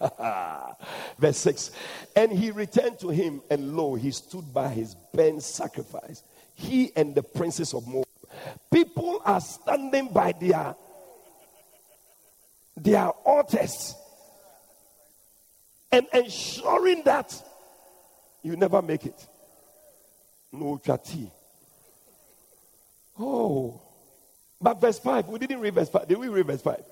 Verse 1.18 1.38
6 1.38 1.70
And 2.16 2.32
he 2.32 2.50
returned 2.50 2.98
to 3.00 3.08
him, 3.10 3.42
and 3.50 3.76
lo, 3.76 3.94
he 3.94 4.10
stood 4.10 4.52
by 4.52 4.68
his 4.68 4.94
burnt 5.12 5.42
sacrifice, 5.42 6.22
he 6.54 6.92
and 6.96 7.14
the 7.14 7.22
princes 7.22 7.74
of 7.74 7.86
Moab. 7.86 8.06
People 8.72 9.22
are 9.24 9.40
standing 9.40 10.08
by 10.08 10.32
their, 10.32 10.74
their 12.76 13.08
altars 13.08 13.94
and 15.94 16.06
ensuring 16.12 17.02
that 17.04 17.40
you 18.42 18.56
never 18.56 18.82
make 18.82 19.06
it. 19.06 19.26
No 20.52 20.80
chati. 20.84 21.30
Oh. 23.18 23.80
But 24.60 24.80
verse 24.80 24.98
5, 24.98 25.28
we 25.28 25.38
didn't 25.38 25.60
read 25.60 25.74
verse 25.74 25.88
5. 25.88 26.08
Did 26.08 26.18
we 26.18 26.28
read 26.28 26.46
verse 26.46 26.62
5? 26.62 26.82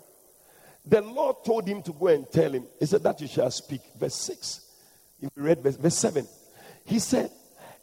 The 0.85 1.01
Lord 1.01 1.37
told 1.45 1.67
him 1.67 1.83
to 1.83 1.93
go 1.93 2.09
and 2.09 2.31
tell 2.31 2.53
him. 2.53 2.67
He 2.79 2.87
said, 2.87 3.03
That 3.03 3.21
you 3.21 3.29
shall 3.29 3.51
speak. 3.51 3.81
Verse 3.99 4.17
6. 4.17 4.61
If 5.21 5.31
we 5.37 5.43
read 5.43 5.63
verse, 5.63 5.77
verse 5.77 5.97
7. 5.97 6.27
He 6.85 6.99
said, 6.99 7.31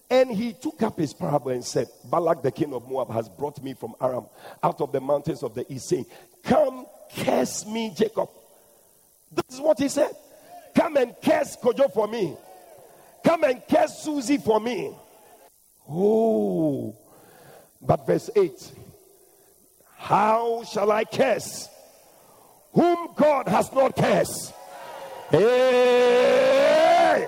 and 0.09 0.31
he 0.31 0.53
took 0.53 0.81
up 0.81 0.97
his 0.97 1.13
parable 1.13 1.51
and 1.51 1.63
said, 1.63 1.87
Balak 2.05 2.41
the 2.41 2.51
king 2.51 2.73
of 2.73 2.89
Moab 2.89 3.11
has 3.11 3.29
brought 3.29 3.61
me 3.61 3.73
from 3.73 3.93
Aram 4.01 4.25
out 4.63 4.81
of 4.81 4.91
the 4.91 4.99
mountains 4.99 5.43
of 5.43 5.53
the 5.53 5.71
east, 5.71 5.87
saying, 5.87 6.07
Come 6.43 6.85
curse 7.15 7.65
me, 7.65 7.93
Jacob. 7.95 8.29
This 9.31 9.57
is 9.57 9.61
what 9.61 9.77
he 9.77 9.87
said. 9.87 10.11
Come 10.75 10.97
and 10.97 11.15
curse 11.23 11.55
Kojo 11.57 11.93
for 11.93 12.07
me. 12.07 12.35
Come 13.23 13.43
and 13.43 13.61
curse 13.69 13.99
Susie 13.99 14.37
for 14.37 14.59
me. 14.59 14.95
Oh. 15.87 16.95
But 17.81 18.05
verse 18.05 18.29
8 18.35 18.71
How 19.95 20.63
shall 20.63 20.91
I 20.91 21.05
curse 21.05 21.69
whom 22.73 23.09
God 23.15 23.47
has 23.47 23.71
not 23.73 23.95
cursed? 23.95 24.53
Hey! 25.31 27.27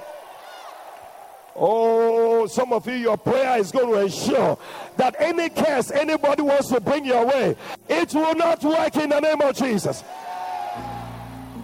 Oh, 1.55 2.47
some 2.47 2.73
of 2.73 2.87
you, 2.87 2.95
your 2.95 3.17
prayer 3.17 3.59
is 3.59 3.71
going 3.71 3.87
to 3.87 4.01
ensure 4.01 4.57
that 4.97 5.15
any 5.19 5.49
curse 5.49 5.91
anybody 5.91 6.41
wants 6.41 6.69
to 6.69 6.81
bring 6.81 7.05
your 7.05 7.25
way, 7.25 7.55
it 7.87 8.13
will 8.13 8.33
not 8.35 8.63
work 8.63 8.95
in 8.95 9.09
the 9.09 9.19
name 9.19 9.41
of 9.41 9.55
Jesus. 9.55 10.03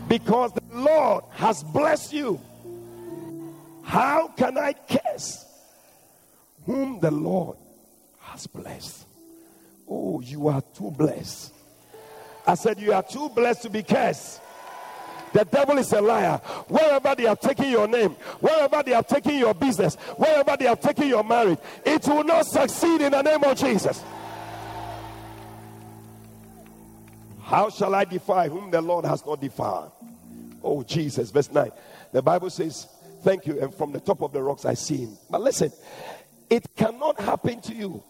Because 0.07 0.53
the 0.53 0.61
Lord 0.71 1.23
has 1.31 1.63
blessed 1.63 2.13
you. 2.13 2.39
How 3.83 4.27
can 4.27 4.57
I 4.57 4.73
curse 4.73 5.45
whom 6.65 6.99
the 6.99 7.11
Lord 7.11 7.57
has 8.19 8.45
blessed? 8.45 9.05
Oh, 9.89 10.21
you 10.21 10.47
are 10.49 10.61
too 10.75 10.91
blessed. 10.91 11.53
I 12.47 12.55
said, 12.55 12.79
You 12.79 12.93
are 12.93 13.03
too 13.03 13.29
blessed 13.29 13.63
to 13.63 13.69
be 13.69 13.83
cursed. 13.83 14.41
The 15.33 15.43
devil 15.43 15.77
is 15.77 15.91
a 15.91 16.01
liar. 16.01 16.37
Wherever 16.67 17.13
they 17.13 17.23
have 17.23 17.41
taken 17.41 17.69
your 17.69 17.87
name, 17.87 18.11
wherever 18.39 18.81
they 18.81 18.91
have 18.91 19.07
taken 19.07 19.35
your 19.35 19.53
business, 19.53 19.95
wherever 20.15 20.55
they 20.57 20.65
have 20.65 20.79
taken 20.79 21.09
your 21.09 21.23
marriage, 21.23 21.59
it 21.85 22.07
will 22.07 22.23
not 22.23 22.45
succeed 22.45 23.01
in 23.01 23.11
the 23.11 23.21
name 23.21 23.43
of 23.43 23.57
Jesus. 23.57 24.01
How 27.41 27.69
shall 27.69 27.93
I 27.93 28.05
defy 28.05 28.49
whom 28.49 28.71
the 28.71 28.81
Lord 28.81 29.05
has 29.05 29.25
not 29.25 29.41
defied? 29.41 29.89
Oh, 30.63 30.83
Jesus. 30.83 31.29
Verse 31.31 31.51
9. 31.51 31.71
The 32.13 32.21
Bible 32.21 32.49
says, 32.49 32.87
Thank 33.23 33.45
you. 33.45 33.59
And 33.59 33.73
from 33.73 33.91
the 33.91 33.99
top 33.99 34.21
of 34.21 34.31
the 34.31 34.41
rocks 34.41 34.65
I 34.65 34.73
see 34.73 34.97
him. 34.97 35.17
But 35.29 35.41
listen, 35.41 35.71
it 36.49 36.65
cannot 36.75 37.19
happen 37.19 37.59
to 37.61 37.73
you. 37.73 38.03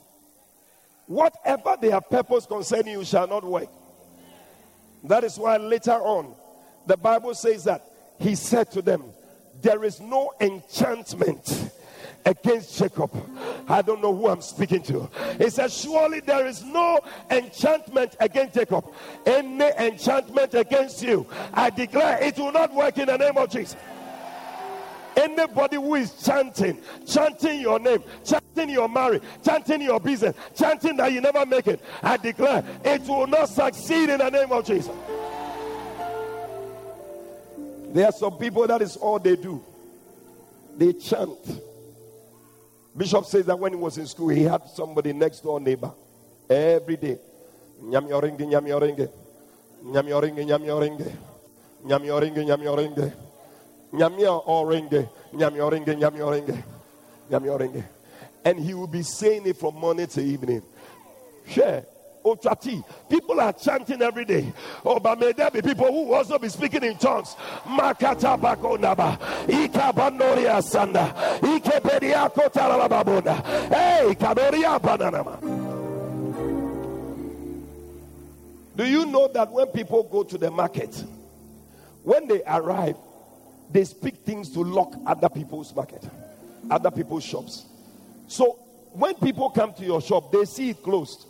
Whatever 1.07 1.77
their 1.81 2.01
purpose 2.01 2.45
concerning 2.45 2.93
you 2.93 3.05
shall 3.05 3.27
not 3.27 3.43
work. 3.43 3.69
That 5.03 5.23
is 5.23 5.37
why 5.37 5.57
later 5.57 5.93
on, 5.93 6.33
the 6.85 6.97
Bible 6.97 7.33
says 7.33 7.63
that 7.65 7.83
he 8.19 8.35
said 8.35 8.71
to 8.71 8.81
them, 8.81 9.03
There 9.61 9.83
is 9.83 9.99
no 9.99 10.33
enchantment 10.39 11.71
against 12.25 12.77
Jacob. 12.77 13.11
I 13.69 13.81
don't 13.81 14.01
know 14.01 14.15
who 14.15 14.27
I'm 14.27 14.41
speaking 14.41 14.81
to. 14.83 15.09
He 15.37 15.49
says, 15.49 15.77
Surely 15.77 16.19
there 16.19 16.45
is 16.45 16.63
no 16.63 16.99
enchantment 17.31 18.15
against 18.19 18.55
Jacob. 18.55 18.85
Any 19.25 19.69
enchantment 19.77 20.53
against 20.53 21.01
you, 21.01 21.25
I 21.53 21.69
declare 21.69 22.21
it 22.21 22.37
will 22.37 22.51
not 22.51 22.73
work 22.73 22.97
in 22.97 23.07
the 23.07 23.17
name 23.17 23.37
of 23.37 23.49
Jesus. 23.49 23.75
Anybody 25.17 25.77
who 25.77 25.95
is 25.95 26.13
chanting, 26.23 26.77
chanting 27.07 27.59
your 27.59 27.79
name, 27.79 28.03
chanting 28.23 28.69
your 28.69 28.87
marriage, 28.87 29.23
chanting 29.43 29.81
your 29.81 29.99
business, 29.99 30.35
chanting 30.55 30.95
that 30.97 31.11
you 31.11 31.21
never 31.21 31.43
make 31.43 31.65
it, 31.65 31.81
I 32.03 32.17
declare 32.17 32.63
it 32.85 33.01
will 33.01 33.25
not 33.25 33.49
succeed 33.49 34.11
in 34.11 34.19
the 34.19 34.29
name 34.29 34.51
of 34.51 34.63
Jesus. 34.63 34.95
There 37.89 38.05
are 38.05 38.11
some 38.11 38.37
people 38.37 38.67
that 38.67 38.83
is 38.83 38.95
all 38.95 39.17
they 39.17 39.35
do. 39.35 39.63
They 40.77 40.93
chant. 40.93 41.61
Bishop 42.95 43.25
says 43.25 43.47
that 43.47 43.57
when 43.57 43.71
he 43.71 43.77
was 43.77 43.97
in 43.97 44.05
school, 44.05 44.29
he 44.29 44.43
had 44.43 44.61
somebody 44.69 45.13
next 45.13 45.39
door 45.41 45.59
neighbor 45.59 45.91
every 46.47 46.97
day. 46.97 47.17
Nyam 47.81 48.07
yoringe, 48.07 48.39
nyam 48.39 48.67
yoringe, 48.67 49.09
nyam 49.83 50.07
yoringe, 50.07 51.17
nyam 53.93 54.17
yoringe, 54.17 55.09
nyam 55.33 55.53
yoringe, 55.55 55.95
nyam 55.95 55.95
yoringe, 55.95 55.95
nyam 55.97 56.13
yoringe, 56.15 56.15
nyam 56.15 56.15
yoringe, 56.15 56.63
nyam 57.31 57.43
yoringe. 57.43 57.83
And 58.45 58.59
he 58.59 58.73
will 58.73 58.87
be 58.87 59.03
saying 59.03 59.45
it 59.45 59.57
from 59.57 59.75
morning 59.75 60.07
to 60.07 60.21
evening. 60.21 60.61
Share. 61.47 61.85
People 63.09 63.39
are 63.39 63.53
chanting 63.53 64.01
every 64.01 64.25
day. 64.25 64.51
Oh, 64.85 64.99
but 64.99 65.17
may 65.17 65.31
there 65.31 65.49
be 65.49 65.61
people 65.61 65.85
who 65.85 66.13
also 66.13 66.37
be 66.37 66.49
speaking 66.49 66.83
in 66.83 66.97
tongues. 66.97 67.35
Makata 67.63 68.37
bakonaba. 68.37 69.17
Ika 69.47 69.93
bandoria 69.93 70.61
sanda. 70.61 71.13
Ike 71.41 71.81
pedia 71.81 72.29
kotala 72.33 72.89
babona. 72.89 73.41
Hey, 73.69 74.13
kadoria 74.15 74.77
bananama. 74.77 75.39
Do 78.75 78.85
you 78.85 79.05
know 79.05 79.29
that 79.29 79.49
when 79.49 79.67
people 79.67 80.03
go 80.03 80.23
to 80.23 80.37
the 80.37 80.51
market, 80.51 81.01
when 82.03 82.27
they 82.27 82.43
arrive, 82.45 82.97
they 83.71 83.83
speak 83.83 84.15
things 84.17 84.49
to 84.51 84.61
lock 84.61 84.93
other 85.05 85.29
people's 85.29 85.75
market, 85.75 86.03
other 86.69 86.91
people's 86.91 87.23
shops. 87.23 87.65
So 88.27 88.53
when 88.93 89.15
people 89.15 89.49
come 89.49 89.73
to 89.73 89.83
your 89.83 90.01
shop, 90.01 90.31
they 90.31 90.45
see 90.45 90.71
it 90.71 90.81
closed. 90.83 91.25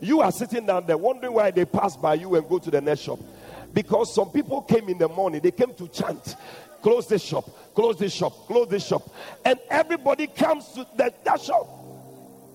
You 0.00 0.20
are 0.20 0.30
sitting 0.30 0.66
down 0.66 0.86
there 0.86 0.96
wondering 0.96 1.34
why 1.34 1.50
they 1.50 1.64
pass 1.64 1.96
by 1.96 2.14
you 2.14 2.34
and 2.36 2.48
go 2.48 2.58
to 2.58 2.70
the 2.70 2.80
next 2.80 3.00
shop. 3.00 3.18
Because 3.74 4.14
some 4.14 4.30
people 4.30 4.62
came 4.62 4.88
in 4.88 4.98
the 4.98 5.08
morning, 5.08 5.40
they 5.40 5.50
came 5.50 5.74
to 5.74 5.88
chant, 5.88 6.36
close 6.80 7.06
this 7.08 7.22
shop, 7.22 7.44
close 7.74 7.98
this 7.98 8.12
shop, 8.12 8.32
close 8.46 8.68
this 8.68 8.86
shop. 8.86 9.02
And 9.44 9.58
everybody 9.68 10.26
comes 10.26 10.68
to 10.72 10.86
the, 10.96 11.12
that 11.24 11.40
shop. 11.40 11.66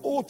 Oh, 0.02 0.24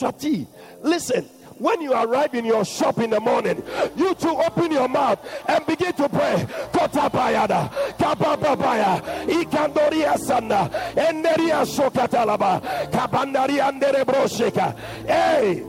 listen. 0.83 1.29
When 1.59 1.81
you 1.81 1.93
arrive 1.93 2.35
in 2.35 2.45
your 2.45 2.65
shop 2.65 2.99
in 2.99 3.11
the 3.11 3.21
morning, 3.21 3.63
you 3.97 4.15
to 4.15 4.29
open 4.31 4.73
your 4.73 4.89
mouth 4.89 5.21
and 5.49 5.65
begin 5.67 5.93
to 5.95 6.09
pray. 6.09 6.47
Kotabayada, 6.73 7.71
Kabababaya, 7.97 9.01
Ikandoria 9.27 10.15
Sanda, 10.17 10.69
Enderia 10.95 11.65
Shokatalaba, 11.65 12.61
Kabandari 12.91 13.61
Andere 13.63 14.05
Brosheka. 14.05 14.77
Hey! 15.07 15.65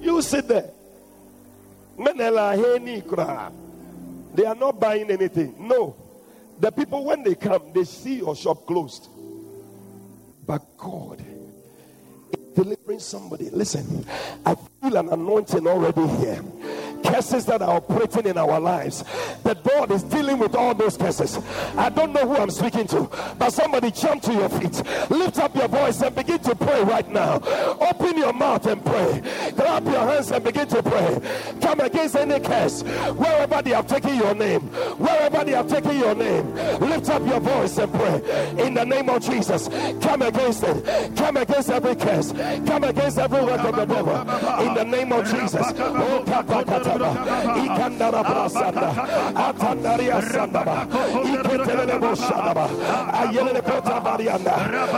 You 0.00 0.22
sit 0.22 0.48
there. 0.48 0.70
They 4.34 4.46
are 4.46 4.54
not 4.54 4.80
buying 4.80 5.10
anything. 5.10 5.54
No. 5.58 5.94
The 6.58 6.70
people, 6.70 7.04
when 7.04 7.22
they 7.22 7.34
come, 7.34 7.72
they 7.74 7.84
see 7.84 8.16
your 8.16 8.34
shop 8.34 8.66
closed. 8.66 9.08
But 10.46 10.62
God 10.78 11.20
delivering 12.54 13.00
somebody. 13.00 13.50
Listen, 13.50 14.04
I 14.44 14.54
feel 14.54 14.96
an 14.96 15.08
anointing 15.08 15.66
already 15.66 16.06
here 16.18 16.42
curses 17.02 17.44
that 17.46 17.62
are 17.62 17.76
operating 17.76 18.26
in 18.26 18.38
our 18.38 18.60
lives. 18.60 19.04
The 19.42 19.54
God 19.54 19.90
is 19.90 20.02
dealing 20.04 20.38
with 20.38 20.54
all 20.54 20.74
those 20.74 20.96
curses. 20.96 21.38
I 21.76 21.88
don't 21.88 22.12
know 22.12 22.26
who 22.26 22.36
I'm 22.36 22.50
speaking 22.50 22.86
to, 22.88 23.08
but 23.38 23.50
somebody 23.50 23.90
jump 23.90 24.22
to 24.22 24.32
your 24.32 24.48
feet, 24.48 24.82
lift 25.10 25.38
up 25.38 25.54
your 25.54 25.68
voice 25.68 26.00
and 26.02 26.14
begin 26.14 26.38
to 26.40 26.54
pray 26.54 26.82
right 26.84 27.08
now. 27.10 27.36
Open 27.80 28.16
your 28.16 28.32
mouth 28.32 28.66
and 28.66 28.84
pray. 28.84 29.22
Clap 29.56 29.84
your 29.84 30.00
hands 30.00 30.30
and 30.30 30.44
begin 30.44 30.68
to 30.68 30.82
pray. 30.82 31.20
Come 31.60 31.80
against 31.80 32.16
any 32.16 32.40
curse 32.40 32.82
wherever 32.82 33.62
they 33.62 33.70
have 33.70 33.86
taken 33.86 34.16
your 34.16 34.34
name, 34.34 34.62
wherever 34.98 35.44
they 35.44 35.52
have 35.52 35.68
taken 35.68 35.98
your 35.98 36.14
name. 36.14 36.54
Lift 36.80 37.08
up 37.10 37.26
your 37.26 37.40
voice 37.40 37.78
and 37.78 37.92
pray 37.92 38.64
in 38.64 38.74
the 38.74 38.84
name 38.84 39.08
of 39.08 39.22
Jesus. 39.22 39.68
Come 40.00 40.22
against 40.22 40.62
it. 40.64 41.16
Come 41.16 41.36
against 41.36 41.70
every 41.70 41.94
curse. 41.96 42.32
Come 42.32 42.84
against 42.84 43.18
every 43.18 43.42
work 43.42 43.60
of 43.60 43.76
the 43.76 43.84
devil 43.84 44.20
in 44.66 44.74
the 44.74 44.84
name 44.84 45.12
of 45.12 45.24
Jesus. 45.26 45.66
Oh, 45.78 46.24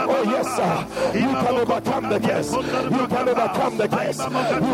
Oh, 0.05 0.23
yes, 0.23 0.47
sir. 0.55 1.19
You 1.19 1.27
can 1.27 1.55
overcome 1.57 2.09
the 2.09 2.19
curse. 2.19 2.51
You 2.53 3.07
can 3.07 3.29
overcome 3.29 3.77
the 3.77 3.87
curse. 3.87 4.19
You 4.19 4.25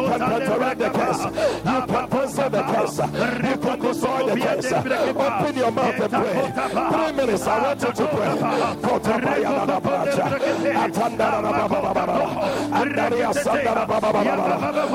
can 0.09 0.19
counteract 0.19 0.79
the 0.79 0.89
curse. 0.89 1.23
You 1.25 1.81
can 1.87 2.07
cancel 2.09 2.49
the 2.49 2.63
curse. 2.63 2.97
You 2.99 3.57
can 3.57 3.79
destroy 3.79 4.21
the 4.29 4.35
curse. 4.39 4.71
Open 4.71 5.55
your 5.55 5.71
mouth 5.71 5.99
and 5.99 6.11
pray. 6.11 6.51
Three 6.91 7.11
minutes. 7.13 7.47
I 7.47 7.61
want 7.63 7.81
you 7.81 7.91
to 7.91 8.07
pray. 8.07 8.39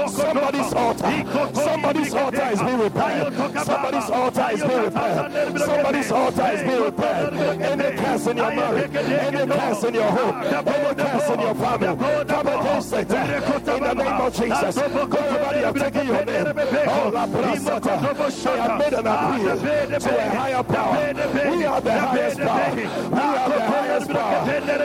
Somebody's 0.08 0.72
altar. 0.72 1.24
Somebody's 1.54 2.13
altar 2.14 2.48
is 2.52 2.60
being 2.62 2.78
repaired. 2.78 3.34
Somebody's 3.64 4.10
altar 4.10 4.48
is 4.52 4.62
being 4.62 4.82
repaired. 4.84 5.58
Somebody's 5.58 6.10
altar 6.12 6.50
is 6.54 6.62
being 6.62 6.82
repaired. 6.82 7.34
Any 7.34 7.96
curse 7.96 8.26
in 8.26 8.36
your 8.36 8.54
marriage, 8.54 8.94
any 8.94 9.46
curse 9.52 9.84
in 9.84 9.94
your 9.94 10.10
home, 10.10 10.36
any 10.44 10.94
curse 10.94 11.28
in 11.30 11.40
your 11.40 11.54
family, 11.54 12.24
come 12.26 12.46
against 12.48 12.92
it 12.92 13.10
in 13.10 13.82
the 13.82 13.94
name 13.94 14.20
of 14.20 14.34
Jesus. 14.34 14.76
Everybody 14.76 15.64
are 15.64 15.72
taking 15.72 16.06
your 16.06 16.24
name. 16.24 16.46
Oh, 16.46 17.10
La 17.12 17.26
Brasata. 17.26 17.94
I 17.94 18.56
have 18.56 18.78
made 18.78 18.94
an 18.94 19.06
appeal 19.06 19.56
to 20.00 20.10
a 20.16 20.28
higher 20.30 20.62
power. 20.62 21.14
We 21.50 21.64
are 21.64 21.80
the 21.80 21.92
highest 21.92 22.38
power. 22.38 22.74
We 22.74 22.82
are 22.82 23.48
the 23.48 23.60
highest 23.60 24.10
power. 24.10 24.44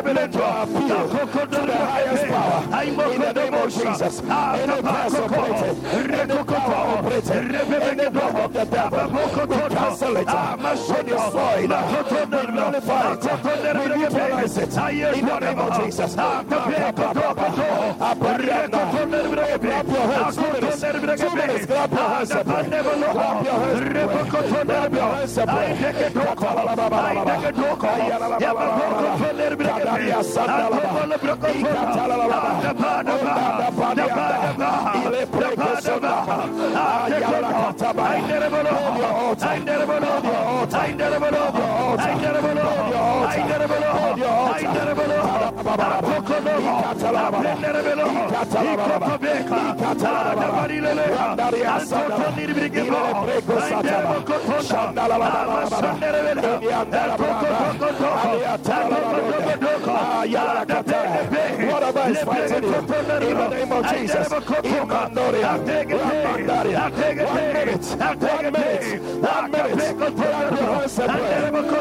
Let 0.09 0.33
your 0.33 0.63
appeal 0.63 1.07
to 1.47 1.61
the 1.65 1.75
highest 1.75 2.25
power 2.27 2.59
in 3.13 3.21
the 3.21 3.33
name 3.33 3.53
of 3.53 3.69
Jesus. 3.71 4.21
Any 4.21 4.81
power 4.81 5.09
operating, 5.19 5.77
any 6.11 6.43
power 6.43 6.97
operating, 7.19 7.99
any 7.99 8.09
power 8.09 8.41
of 8.41 8.53
the 8.53 8.65
devil, 8.65 9.07
we 9.09 9.19
cancel 9.75 10.17
it. 10.17 10.27
We 10.27 10.33
destroy 11.03 11.59
it. 11.59 11.69
We 12.29 12.41
nullify 12.53 13.13
it. 13.13 13.23
We 13.23 13.29
neutralize 13.97 14.57
it 14.57 14.73
in 15.17 15.25
the 15.25 15.39
name 15.39 15.59
of 15.59 15.73
Jesus. 15.83 16.13
Clap 16.15 16.49
your 16.49 16.59
hands. 20.07 20.35
Two 20.35 20.51
minutes. 20.51 20.81
Two 21.21 21.35
minutes. 21.35 21.65
Clap 21.65 21.91
your 21.91 22.09
hands. 22.09 22.31
and 22.31 22.47
your 22.47 22.57
hands. 22.57 22.69
Clap 23.11 23.43
your 24.93 25.09
hands. 25.09 25.37
and 25.37 25.49
pray. 25.49 25.69
Kadaria 29.69 30.19
sandalaba. 30.23 31.01
Ikatalaba. 31.59 32.39
Ile 35.05 35.21
preko 35.25 35.69
sondaba. 35.81 36.37
Ayala 36.39 36.39
kataba. 36.59 36.59
Hold 36.59 36.59
your 36.59 36.89
altar. 36.89 37.08
Hold 37.09 37.39
Whatever 61.69 62.03
is 62.09 62.19
fighting 62.23 62.63
you, 62.63 62.69
in 62.69 63.37
the 63.37 63.47
name 63.49 63.71
of 63.71 63.83
Jesus, 63.89 64.29
one 64.29 64.41
minute, 65.13 65.43
one 65.43 65.65
minute, 66.45 67.85
one 69.29 69.51
minute, 69.51 69.79
clap 70.17 70.51
your 70.51 70.61
hands 70.61 70.99
and. 70.99 71.09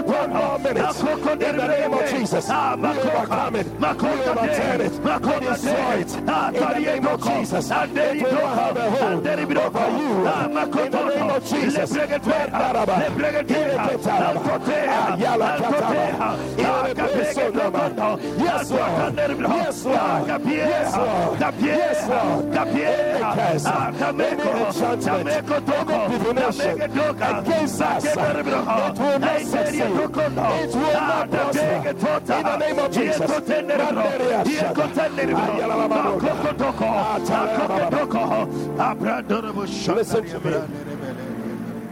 One 0.09 0.31
more 0.33 0.59
minute, 0.59 0.97
in 1.31 1.57
the 1.57 1.67
name 1.69 1.95
of 1.95 2.05
Jesus, 2.11 2.47
we 2.49 2.55
overcome 2.89 3.57
it, 3.57 3.67
we 3.69 3.87
overturn 3.87 4.81
it, 4.81 4.93
we 4.93 5.11
destroy 5.47 5.97
it, 5.99 6.11
in 6.17 6.25
the 6.27 6.79
name 6.79 7.07
of 7.07 7.19
Jesus, 7.23 7.71
it 7.71 8.23
will 8.23 8.47
have 8.47 8.77
a 8.77 8.79
hold 8.91 9.27
over 9.27 9.89
you, 9.99 10.13
in 10.85 10.91
the 10.91 11.05
name 11.05 11.31
of 11.31 11.43
Jesus, 11.45 11.91
let 11.93 12.23
Daraba, 12.49 12.97
Ayala 15.09 15.49
Kataba, 15.59 16.29
Ilebesonama. 16.59 17.85
Yes, 17.99 18.08
Lord. 18.09 18.23
Yes, 18.39 18.71
Lord. 18.71 19.15
Yes, 19.17 19.85
Lord. 19.85 20.29
Yes, 21.61 22.09
Lord. 22.09 22.55
Any 24.19 24.43
enchantment, 24.43 25.29
any 25.69 26.19
divination 26.19 26.75
against 26.81 27.81
us, 27.83 28.05
it 28.05 28.17
will 28.17 29.19
not 29.19 29.41
succeed. 29.41 29.81
It 29.81 30.75
will 30.75 30.93
not 30.93 31.31
prosper. 31.31 31.79
In 32.39 32.45
the 32.45 32.57
name 32.57 32.79
of 32.79 32.91
Jesus. 32.93 33.31
Listen 39.89 40.25
to 40.25 40.39
me. 40.41 40.51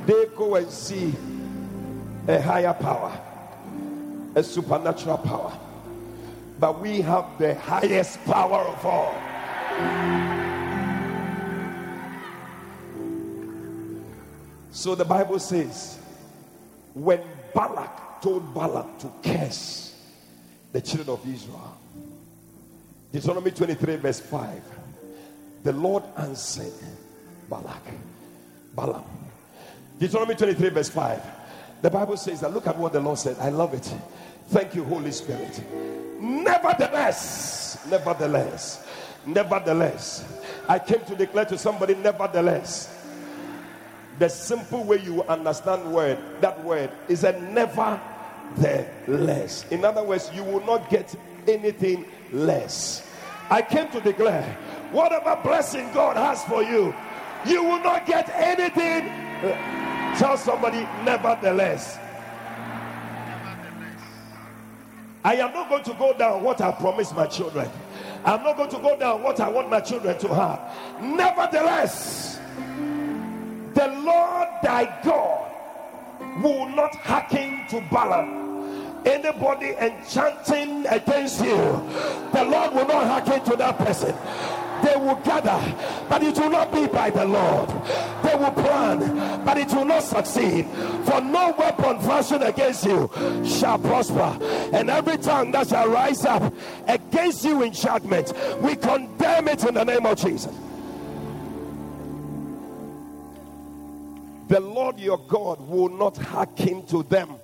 They 0.06 0.26
go 0.36 0.54
and 0.54 0.70
see 0.70 1.14
a 2.28 2.40
higher 2.40 2.74
power, 2.74 3.12
a 4.34 4.42
supernatural 4.42 5.18
power. 5.18 5.52
But 6.58 6.80
we 6.80 7.00
have 7.02 7.26
the 7.38 7.54
highest 7.54 8.24
power 8.24 8.60
of 8.60 8.86
all. 8.86 9.14
So 14.70 14.94
the 14.94 15.04
Bible 15.04 15.38
says, 15.38 15.98
when 16.94 17.20
Balak 17.54 18.20
told 18.22 18.54
Balaam 18.54 18.98
to 18.98 19.10
curse 19.22 19.94
the 20.72 20.80
children 20.80 21.10
of 21.10 21.26
Israel, 21.26 21.76
Deuteronomy 23.12 23.50
23, 23.50 23.96
verse 23.96 24.20
5, 24.20 24.62
the 25.62 25.72
Lord 25.72 26.04
answered 26.18 26.72
Balak, 27.48 27.82
Balaam. 28.74 29.04
Deuteronomy 29.98 30.34
23, 30.34 30.68
verse 30.68 30.88
5. 30.90 31.22
The 31.82 31.90
Bible 31.90 32.16
says 32.16 32.40
that 32.40 32.52
look 32.52 32.66
at 32.66 32.76
what 32.76 32.92
the 32.92 33.00
Lord 33.00 33.18
said. 33.18 33.36
I 33.40 33.48
love 33.48 33.74
it. 33.74 33.92
Thank 34.48 34.74
you, 34.74 34.84
Holy 34.84 35.12
Spirit. 35.12 35.60
Nevertheless, 36.18 37.78
nevertheless, 37.88 38.86
nevertheless, 39.26 40.24
I 40.68 40.78
came 40.78 41.00
to 41.04 41.14
declare 41.14 41.44
to 41.46 41.58
somebody, 41.58 41.94
nevertheless. 41.94 42.92
The 44.18 44.28
simple 44.30 44.82
way 44.84 44.98
you 45.02 45.22
understand 45.24 45.92
word, 45.92 46.18
that 46.40 46.62
word 46.64 46.90
is 47.08 47.24
a 47.24 47.38
never 47.38 48.00
the 48.56 48.86
less. 49.06 49.70
In 49.70 49.84
other 49.84 50.02
words, 50.02 50.30
you 50.34 50.42
will 50.42 50.64
not 50.64 50.88
get 50.88 51.14
anything 51.46 52.06
less. 52.32 53.06
I 53.50 53.62
came 53.62 53.88
to 53.90 54.00
declare 54.00 54.56
whatever 54.90 55.38
blessing 55.42 55.92
God 55.92 56.16
has 56.16 56.42
for 56.44 56.62
you, 56.62 56.94
you 57.46 57.62
will 57.62 57.82
not 57.82 58.06
get 58.06 58.30
anything. 58.30 59.08
Tell 60.18 60.36
somebody, 60.36 60.88
nevertheless. 61.04 61.98
I 65.26 65.34
am 65.34 65.52
not 65.52 65.68
going 65.68 65.82
to 65.82 65.94
go 65.94 66.12
down 66.12 66.44
what 66.44 66.60
I 66.60 66.70
promised 66.70 67.16
my 67.16 67.26
children. 67.26 67.68
I'm 68.24 68.44
not 68.44 68.56
going 68.56 68.70
to 68.70 68.78
go 68.78 68.96
down 68.96 69.24
what 69.24 69.40
I 69.40 69.48
want 69.48 69.68
my 69.68 69.80
children 69.80 70.16
to 70.20 70.28
have. 70.32 71.02
Nevertheless, 71.02 72.38
the 73.74 73.88
Lord 74.04 74.48
thy 74.62 74.84
God 75.02 75.52
will 76.40 76.68
not 76.68 76.94
hearken 76.94 77.66
to 77.70 77.80
Balaam. 77.90 79.02
Anybody 79.04 79.70
enchanting 79.70 80.86
against 80.86 81.40
you, 81.40 81.56
the 82.32 82.44
Lord 82.48 82.74
will 82.74 82.86
not 82.86 83.08
hearken 83.08 83.50
to 83.50 83.56
that 83.56 83.78
person. 83.78 84.14
They 84.82 84.96
will 84.96 85.16
gather, 85.16 85.76
but 86.08 86.22
it 86.22 86.36
will 86.38 86.50
not 86.50 86.72
be 86.72 86.86
by 86.86 87.10
the 87.10 87.24
Lord. 87.24 87.68
They 88.22 88.34
will 88.34 88.52
plan, 88.52 89.44
but 89.44 89.56
it 89.58 89.68
will 89.68 89.84
not 89.84 90.02
succeed. 90.02 90.66
For 91.04 91.20
no 91.20 91.54
weapon 91.58 92.00
fashioned 92.00 92.44
against 92.44 92.84
you 92.84 93.10
shall 93.44 93.78
prosper, 93.78 94.38
and 94.72 94.90
every 94.90 95.18
tongue 95.18 95.52
that 95.52 95.68
shall 95.68 95.88
rise 95.88 96.24
up 96.24 96.52
against 96.86 97.44
you 97.44 97.62
in 97.62 97.72
judgment, 97.72 98.32
we 98.60 98.76
condemn 98.76 99.48
it 99.48 99.64
in 99.64 99.74
the 99.74 99.84
name 99.84 100.06
of 100.06 100.18
Jesus. 100.18 100.54
The 104.48 104.60
Lord 104.60 104.98
your 105.00 105.18
God 105.18 105.60
will 105.68 105.88
not 105.88 106.16
hearken 106.16 106.86
to 106.86 107.02
them. 107.02 107.34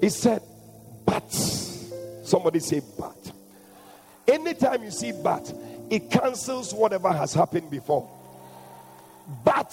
He 0.00 0.08
said, 0.08 0.42
but 1.04 1.32
somebody 1.32 2.60
say, 2.60 2.80
but. 2.98 3.32
Anytime 4.26 4.84
you 4.84 4.90
see 4.90 5.12
but, 5.12 5.52
it 5.90 6.10
cancels 6.10 6.72
whatever 6.72 7.12
has 7.12 7.34
happened 7.34 7.70
before. 7.70 8.08
But 9.44 9.70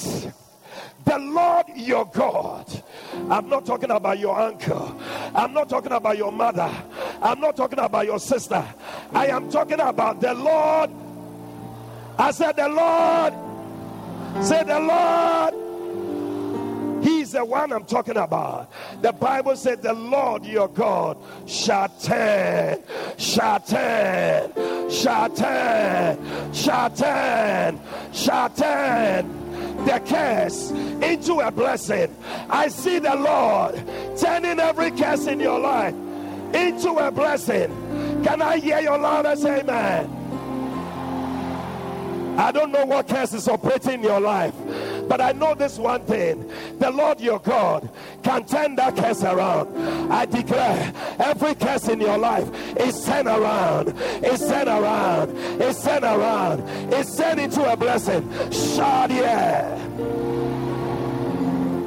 the 1.06 1.18
Lord 1.18 1.66
your 1.76 2.06
God, 2.06 2.84
I'm 3.30 3.50
not 3.50 3.66
talking 3.66 3.92
about 3.92 4.20
your 4.20 4.40
uncle, 4.40 5.00
I'm 5.36 5.54
not 5.54 5.70
talking 5.70 5.92
about 5.92 6.18
your 6.18 6.32
mother, 6.32 6.72
I'm 7.22 7.40
not 7.40 7.58
talking 7.58 7.80
about 7.80 8.06
your 8.06 8.20
sister, 8.20 8.64
I 9.14 9.28
am 9.28 9.50
talking 9.50 9.80
about 9.80 10.22
the 10.22 10.34
Lord. 10.34 10.90
I 12.18 12.32
said, 12.32 12.56
the 12.56 12.68
Lord, 12.68 13.34
say, 14.46 14.64
the 14.64 14.80
Lord. 14.80 15.71
The 17.32 17.46
one 17.46 17.72
I'm 17.72 17.86
talking 17.86 18.18
about. 18.18 18.72
The 19.02 19.14
Bible 19.14 19.56
said, 19.56 19.82
The 19.82 19.94
Lord 19.94 20.46
your 20.46 20.68
God 20.68 21.18
shall 21.46 21.88
turn, 21.88 22.84
shall 23.18 23.60
turn, 23.62 24.52
shall 24.90 25.30
turn, 25.30 26.54
shall 26.54 26.90
turn, 26.90 27.80
shall 28.12 28.50
turn 28.50 29.42
the 29.86 30.02
curse 30.06 30.72
into 30.72 31.40
a 31.40 31.52
blessing. 31.52 32.14
I 32.50 32.68
see 32.68 33.00
the 33.00 33.16
Lord 33.16 33.82
turning 34.18 34.60
every 34.60 34.92
curse 34.92 35.26
in 35.28 35.40
your 35.40 35.60
life 35.60 35.96
into 36.54 36.92
a 36.98 37.12
blessing. 37.12 37.70
Can 38.24 38.42
I 38.42 38.58
hear 38.58 38.80
your 38.80 38.98
loudest 38.98 39.46
amen? 39.46 40.18
I 42.38 42.52
don't 42.52 42.72
know 42.72 42.86
what 42.86 43.08
curse 43.08 43.34
is 43.34 43.48
operating 43.48 43.96
in 43.96 44.04
your 44.04 44.20
life, 44.20 44.54
But 45.12 45.20
I 45.20 45.34
know 45.34 45.54
this 45.54 45.78
one 45.78 46.06
thing 46.06 46.50
the 46.80 46.90
Lord 46.90 47.20
your 47.20 47.40
God 47.40 47.90
can 48.24 48.46
turn 48.46 48.78
that 48.78 48.96
curse 48.96 49.22
around. 49.24 49.68
I 50.10 50.24
declare 50.24 50.94
every 51.20 51.54
curse 51.54 51.90
in 51.90 52.00
your 52.00 52.18
life 52.18 52.50
is 52.78 53.06
turned 53.06 53.28
around, 53.28 53.90
is 54.24 54.40
turned 54.40 54.70
around, 54.70 55.36
is 55.62 55.84
turned 55.84 56.06
around, 56.06 56.94
is 56.94 57.14
turned 57.18 57.42
into 57.42 57.70
a 57.70 57.76
blessing. 57.76 58.24
Shout 58.52 59.12
yeah. 59.12 60.31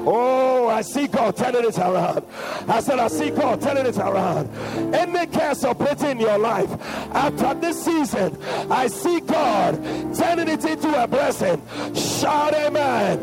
Oh, 0.07 0.69
I 0.69 0.83
see 0.83 1.07
God 1.07 1.37
turning 1.37 1.65
it 1.65 1.79
around. 1.79 2.25
I 2.69 2.81
said, 2.81 2.99
I 2.99 3.09
see 3.09 3.31
God 3.31 3.61
turning 3.61 3.87
it 3.87 3.97
around. 3.97 4.49
Any 4.95 5.27
curse 5.27 5.65
operating 5.65 6.11
in 6.11 6.21
your 6.21 6.39
life 6.39 6.71
after 7.13 7.55
this 7.55 7.85
season, 7.85 8.37
I 8.71 8.87
see 8.89 9.21
God 9.21 9.83
turning 10.15 10.49
it 10.49 10.65
into 10.65 11.03
a 11.03 11.07
blessing. 11.07 11.63
Shout 11.95 12.55
amen. 12.55 13.19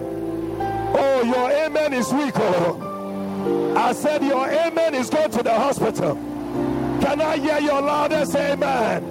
Oh, 0.93 1.23
your 1.23 1.51
amen 1.51 1.93
is 1.93 2.11
weak. 2.13 2.34
Oh. 2.36 3.73
I 3.75 3.93
said, 3.93 4.23
Your 4.23 4.47
amen 4.47 4.93
is 4.95 5.09
going 5.09 5.32
to 5.32 5.43
the 5.43 5.53
hospital. 5.53 6.15
Can 7.01 7.21
I 7.21 7.38
hear 7.38 7.59
your 7.59 7.82
loudest 7.82 8.36
amen? 8.36 9.03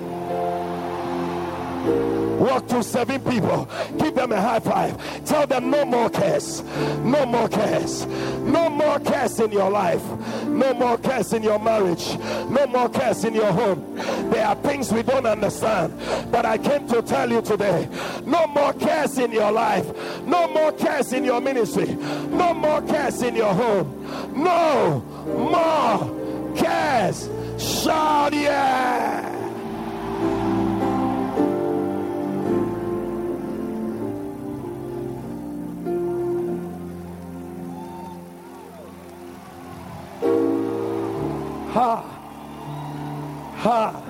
Walk 2.41 2.67
to 2.69 2.83
seven 2.83 3.21
people. 3.21 3.69
Give 3.99 4.15
them 4.15 4.33
a 4.33 4.41
high 4.41 4.61
five. 4.61 5.25
Tell 5.27 5.47
them 5.47 5.71
no 5.71 5.85
more 5.85 6.09
curse. 6.09 6.63
No 7.05 7.27
more 7.27 7.51
curse. 7.51 8.07
No 8.07 8.71
more 8.71 8.99
curse 8.99 9.39
in 9.41 9.53
your 9.53 9.71
life. 9.71 10.03
No 10.47 10.73
more 10.73 10.97
curse 10.97 11.35
in 11.35 11.43
your 11.43 11.59
marriage. 11.59 12.17
No 12.49 12.67
more 12.67 12.89
curse 12.89 13.25
in 13.25 13.35
your 13.35 13.53
home. 13.53 13.95
There 14.31 14.47
are 14.47 14.55
things 14.57 14.91
we 14.91 15.03
don't 15.03 15.27
understand. 15.27 15.93
But 16.33 16.47
I 16.47 16.57
came 16.57 16.89
to 16.89 17.03
tell 17.03 17.31
you 17.31 17.43
today 17.43 17.89
no 18.25 18.47
more 18.47 18.73
curse 18.73 19.19
in 19.19 19.33
your 19.33 19.53
life. 19.53 19.87
No 20.25 20.49
more 20.49 20.73
curse 20.73 21.13
in 21.13 21.25
your 21.25 21.43
ministry. 21.43 21.95
No 22.31 22.55
more 22.55 22.81
curse 22.81 23.21
in 23.21 23.37
your 23.37 23.53
home. 23.53 24.43
No 24.43 25.01
more 25.27 26.55
curse. 26.57 27.29
Shout 27.59 28.33
yeah. 28.33 29.40
Ha. 41.81 42.03
Ha. 43.57 44.03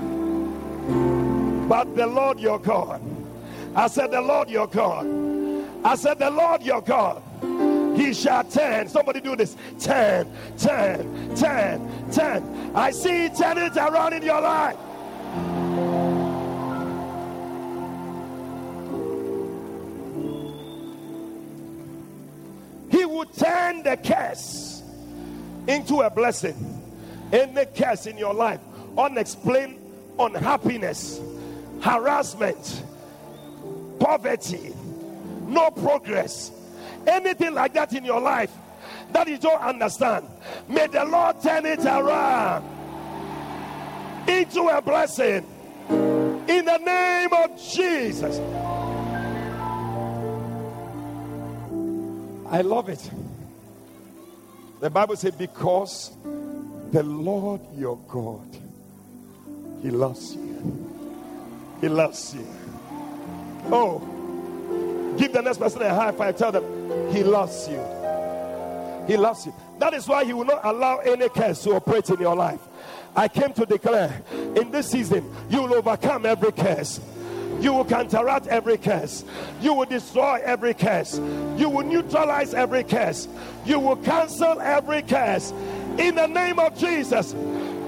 But 1.69 1.95
the 1.95 2.05
Lord 2.05 2.41
your 2.41 2.59
God. 2.59 3.01
I 3.77 3.87
said, 3.87 4.11
The 4.11 4.21
Lord 4.21 4.51
your 4.51 4.67
God. 4.67 5.07
I 5.85 5.95
said, 5.95 6.19
The 6.19 6.31
Lord 6.31 6.65
your 6.65 6.81
God. 6.81 7.23
He 7.97 8.13
shall 8.13 8.43
turn. 8.43 8.89
Somebody 8.89 9.21
do 9.21 9.37
this. 9.37 9.57
Turn, 9.79 10.29
turn, 10.59 11.37
turn, 11.37 12.11
turn. 12.11 12.73
I 12.75 12.91
see 12.91 13.29
turn 13.29 13.57
around 13.59 14.15
in 14.15 14.23
your 14.25 14.41
life. 14.41 14.77
He 22.91 23.05
will 23.05 23.27
turn 23.27 23.85
the 23.85 23.97
curse 23.97 24.83
into 25.69 26.01
a 26.01 26.11
blessing 26.11 26.80
any 27.33 27.67
curse 27.67 28.07
in 28.07 28.19
your 28.19 28.35
life, 28.35 28.61
unexplained 28.97 29.79
unhappiness, 30.19 31.21
harassment, 31.81 32.83
poverty, 33.99 34.75
no 35.47 35.71
progress, 35.71 36.51
anything 37.07 37.55
like 37.55 37.73
that 37.75 37.93
in 37.93 38.05
your 38.05 38.21
life 38.21 38.53
that 39.13 39.29
you 39.29 39.39
don't 39.39 39.61
understand, 39.61 40.27
may 40.69 40.87
the 40.87 41.05
Lord 41.05 41.41
turn 41.43 41.67
it 41.67 41.85
around 41.85 42.65
into 44.29 44.63
a 44.69 44.81
blessing 44.81 45.45
in 45.89 46.65
the 46.65 46.79
name 46.79 47.33
of 47.33 47.61
Jesus. 47.61 48.39
I 52.53 52.63
love 52.63 52.89
it. 52.89 53.11
The 54.81 54.91
Bible 54.91 55.17
says, 55.17 55.35
because 55.35 56.13
the 56.93 57.03
Lord 57.03 57.61
your 57.77 57.97
God, 58.09 58.57
He 59.83 59.91
loves 59.91 60.35
you. 60.35 60.87
He 61.81 61.89
loves 61.89 62.35
you. 62.35 62.47
Oh, 63.67 65.15
give 65.17 65.33
the 65.33 65.41
next 65.41 65.59
person 65.59 65.83
a 65.83 65.95
high 65.95 66.13
five. 66.13 66.37
Tell 66.37 66.53
them, 66.53 67.13
He 67.13 67.23
loves 67.23 67.69
you. 67.69 67.83
He 69.07 69.17
loves 69.17 69.47
you. 69.47 69.55
That 69.79 69.95
is 69.95 70.07
why 70.07 70.25
He 70.25 70.33
will 70.33 70.45
not 70.45 70.61
allow 70.65 70.99
any 70.99 71.29
curse 71.29 71.63
to 71.65 71.75
operate 71.75 72.11
in 72.11 72.21
your 72.21 72.37
life. 72.37 72.61
I 73.17 73.29
came 73.29 73.53
to 73.55 73.67
declare 73.67 74.23
in 74.33 74.71
this 74.71 74.91
season, 74.91 75.25
you 75.49 75.63
will 75.63 75.75
overcome 75.75 76.27
every 76.27 76.53
curse. 76.53 77.01
You 77.61 77.75
will 77.75 77.85
counteract 77.85 78.47
every 78.47 78.79
curse. 78.79 79.25
You 79.61 79.75
will 79.75 79.85
destroy 79.85 80.41
every 80.43 80.73
curse. 80.73 81.19
You 81.57 81.69
will 81.69 81.85
neutralize 81.85 82.55
every 82.55 82.85
curse. 82.85 83.29
You 83.67 83.79
will 83.79 83.97
cancel 83.97 84.61
every 84.61 85.03
curse 85.03 85.53
in 85.99 86.15
the 86.15 86.27
name 86.27 86.59
of 86.59 86.77
Jesus. 86.77 87.35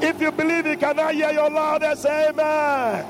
If 0.01 0.21
you 0.21 0.33
believe 0.33 0.67
it, 0.67 0.81
can 0.81 0.99
I 0.99 1.13
hear 1.13 1.31
your 1.31 1.51
loudest 1.51 2.05
amen? 2.07 3.07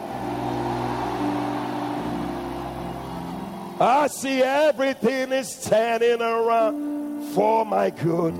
I 3.80 4.06
see 4.08 4.42
everything 4.42 5.32
is 5.32 5.64
turning 5.64 6.20
around 6.20 7.32
for 7.34 7.64
my 7.64 7.90
good. 7.90 8.34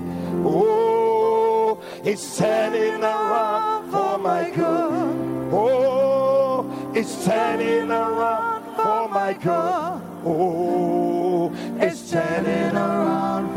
Oh, 0.45 1.81
it's 2.03 2.37
turning 2.37 3.03
around 3.03 3.91
for 3.91 4.17
my 4.19 4.49
good. 4.51 5.51
Oh, 5.51 6.91
it's 6.95 7.25
turning 7.25 7.91
around 7.91 8.75
for 8.75 9.09
my 9.09 9.33
good. 9.33 10.01
Oh, 10.25 11.51
it's 11.79 12.11
turning 12.11 12.75
around 12.75 13.52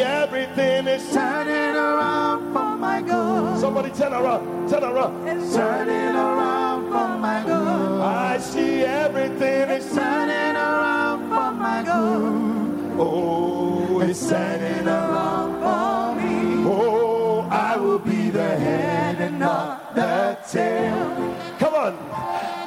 see 0.00 0.06
everything 0.06 0.86
is 0.86 1.12
turning 1.12 1.76
around 1.76 2.52
for 2.52 2.76
my 2.76 3.02
good. 3.02 3.60
Somebody 3.60 3.90
turn 3.90 4.12
around, 4.12 4.68
turn 4.68 4.84
around. 4.84 5.28
It's 5.28 5.54
turning 5.54 6.16
around 6.16 6.84
for 6.88 7.18
my 7.18 7.42
good. 7.44 8.00
I 8.00 8.38
see 8.38 8.82
everything 8.82 9.68
is 9.70 9.86
turning 9.94 10.56
around 10.56 11.28
for 11.28 11.50
my 11.52 11.82
good. 11.82 12.96
Oh, 12.98 14.00
it's 14.00 14.28
turning 14.28 14.86
around 14.86 15.50
for 15.62 16.20
me. 16.20 16.64
Oh, 16.66 17.48
I 17.50 17.76
will 17.76 17.98
be 17.98 18.30
the 18.30 18.56
head 18.56 19.20
and 19.20 19.38
not 19.38 19.94
the 19.94 20.38
tail. 20.50 21.36
Come 21.58 21.74
on. 21.74 21.94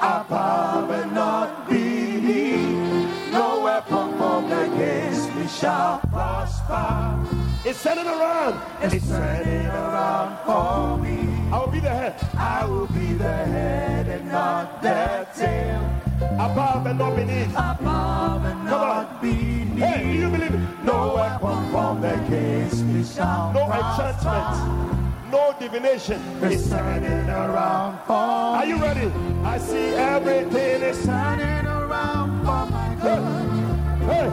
Above 0.01 0.89
and 0.91 1.13
not 1.13 1.67
beneath. 1.67 3.31
No 3.31 3.61
weapon 3.63 4.17
formed 4.19 4.51
against 4.51 5.33
me 5.35 5.47
shall 5.47 5.99
prosper. 6.11 7.22
It's 7.65 7.81
turning 7.81 8.05
around. 8.05 8.61
It's 8.81 9.07
turning 9.07 9.67
around 9.67 10.37
for 10.45 11.01
me. 11.01 11.29
I 11.49 11.59
will 11.59 11.71
be 11.71 11.79
the 11.79 11.89
head. 11.89 12.15
I 12.35 12.65
will 12.65 12.87
be 12.87 13.13
the 13.13 13.23
head 13.23 14.05
and 14.07 14.27
not 14.27 14.81
the 14.81 15.25
tail. 15.33 15.79
Above 16.33 16.85
and 16.87 16.99
not 16.99 17.15
beneath. 17.15 17.51
Above 17.51 18.43
and 18.43 18.65
not 18.65 19.21
beneath. 19.21 19.79
Hey, 19.79 20.03
do 20.03 20.19
you 20.19 20.29
believe 20.29 20.53
it? 20.53 20.83
No 20.83 21.15
weapon 21.15 21.71
formed 21.71 22.03
against 22.03 22.83
me 22.83 23.01
shall 23.01 23.53
No 23.53 23.63
enchantment. 23.63 25.31
No 25.31 25.55
divination. 25.57 26.21
It's 26.41 26.69
turning 26.69 27.29
around 27.29 27.97
for 28.05 28.13
Are 28.13 28.65
you 28.65 28.75
ready? 28.75 29.07
I 29.45 29.57
see 29.57 29.93
everything 29.95 30.81
is 30.81 31.05
turning 31.05 31.65
around 31.65 32.41
for 32.41 32.65
my 32.75 32.97
good. 33.01 33.23
Hey, 34.09 34.29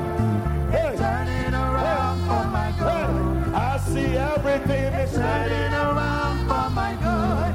hey, 0.72 0.96
Turning 0.96 1.49
see 3.93 4.16
everything 4.16 4.93
is 4.95 5.12
Turning 5.12 5.72
around 5.72 6.38
for 6.49 6.70
my 6.70 6.93
good. 7.05 7.55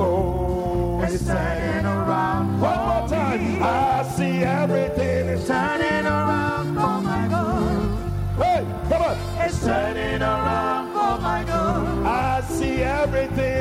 Oh, 0.00 1.00
It's 1.02 1.24
turning 1.26 1.86
around 1.86 2.60
One 2.60 2.78
more 2.88 3.08
time. 3.08 3.54
me. 3.54 3.60
I 3.60 4.02
see 4.16 4.44
everything 4.44 5.28
is 5.28 5.46
Turning 5.46 6.06
around 6.06 6.66
for 6.74 6.96
my 7.08 7.22
good. 7.34 8.44
Hey, 8.44 8.66
come 8.88 9.02
on. 9.02 9.16
It's 9.46 9.64
turning 9.64 10.22
around 10.22 10.92
for 10.92 11.20
my 11.22 11.42
good. 11.44 12.06
I 12.06 12.40
see 12.42 12.82
everything 12.82 13.59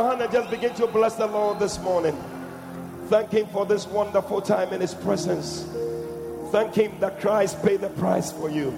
your 0.00 0.08
hand 0.08 0.22
and 0.22 0.32
just 0.32 0.50
begin 0.50 0.74
to 0.74 0.86
bless 0.86 1.16
the 1.16 1.26
Lord 1.26 1.58
this 1.58 1.78
morning. 1.80 2.16
Thank 3.08 3.32
Him 3.32 3.46
for 3.48 3.66
this 3.66 3.86
wonderful 3.86 4.40
time 4.40 4.72
in 4.72 4.80
His 4.80 4.94
presence. 4.94 5.66
Thank 6.50 6.74
Him 6.74 6.98
that 7.00 7.20
Christ 7.20 7.62
paid 7.62 7.82
the 7.82 7.90
price 7.90 8.32
for 8.32 8.48
you. 8.48 8.72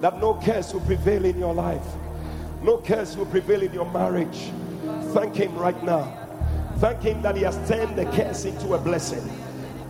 That 0.00 0.20
no 0.20 0.40
curse 0.42 0.72
will 0.72 0.80
prevail 0.80 1.26
in 1.26 1.38
your 1.38 1.52
life, 1.52 1.84
no 2.62 2.78
curse 2.78 3.16
will 3.16 3.26
prevail 3.26 3.62
in 3.62 3.72
your 3.74 3.90
marriage. 3.90 4.50
Thank 5.12 5.36
Him 5.36 5.54
right 5.56 5.80
now. 5.82 6.04
Thank 6.78 7.02
Him 7.02 7.20
that 7.22 7.36
He 7.36 7.42
has 7.42 7.56
turned 7.68 7.96
the 7.96 8.06
curse 8.06 8.46
into 8.46 8.74
a 8.74 8.78
blessing. 8.78 9.28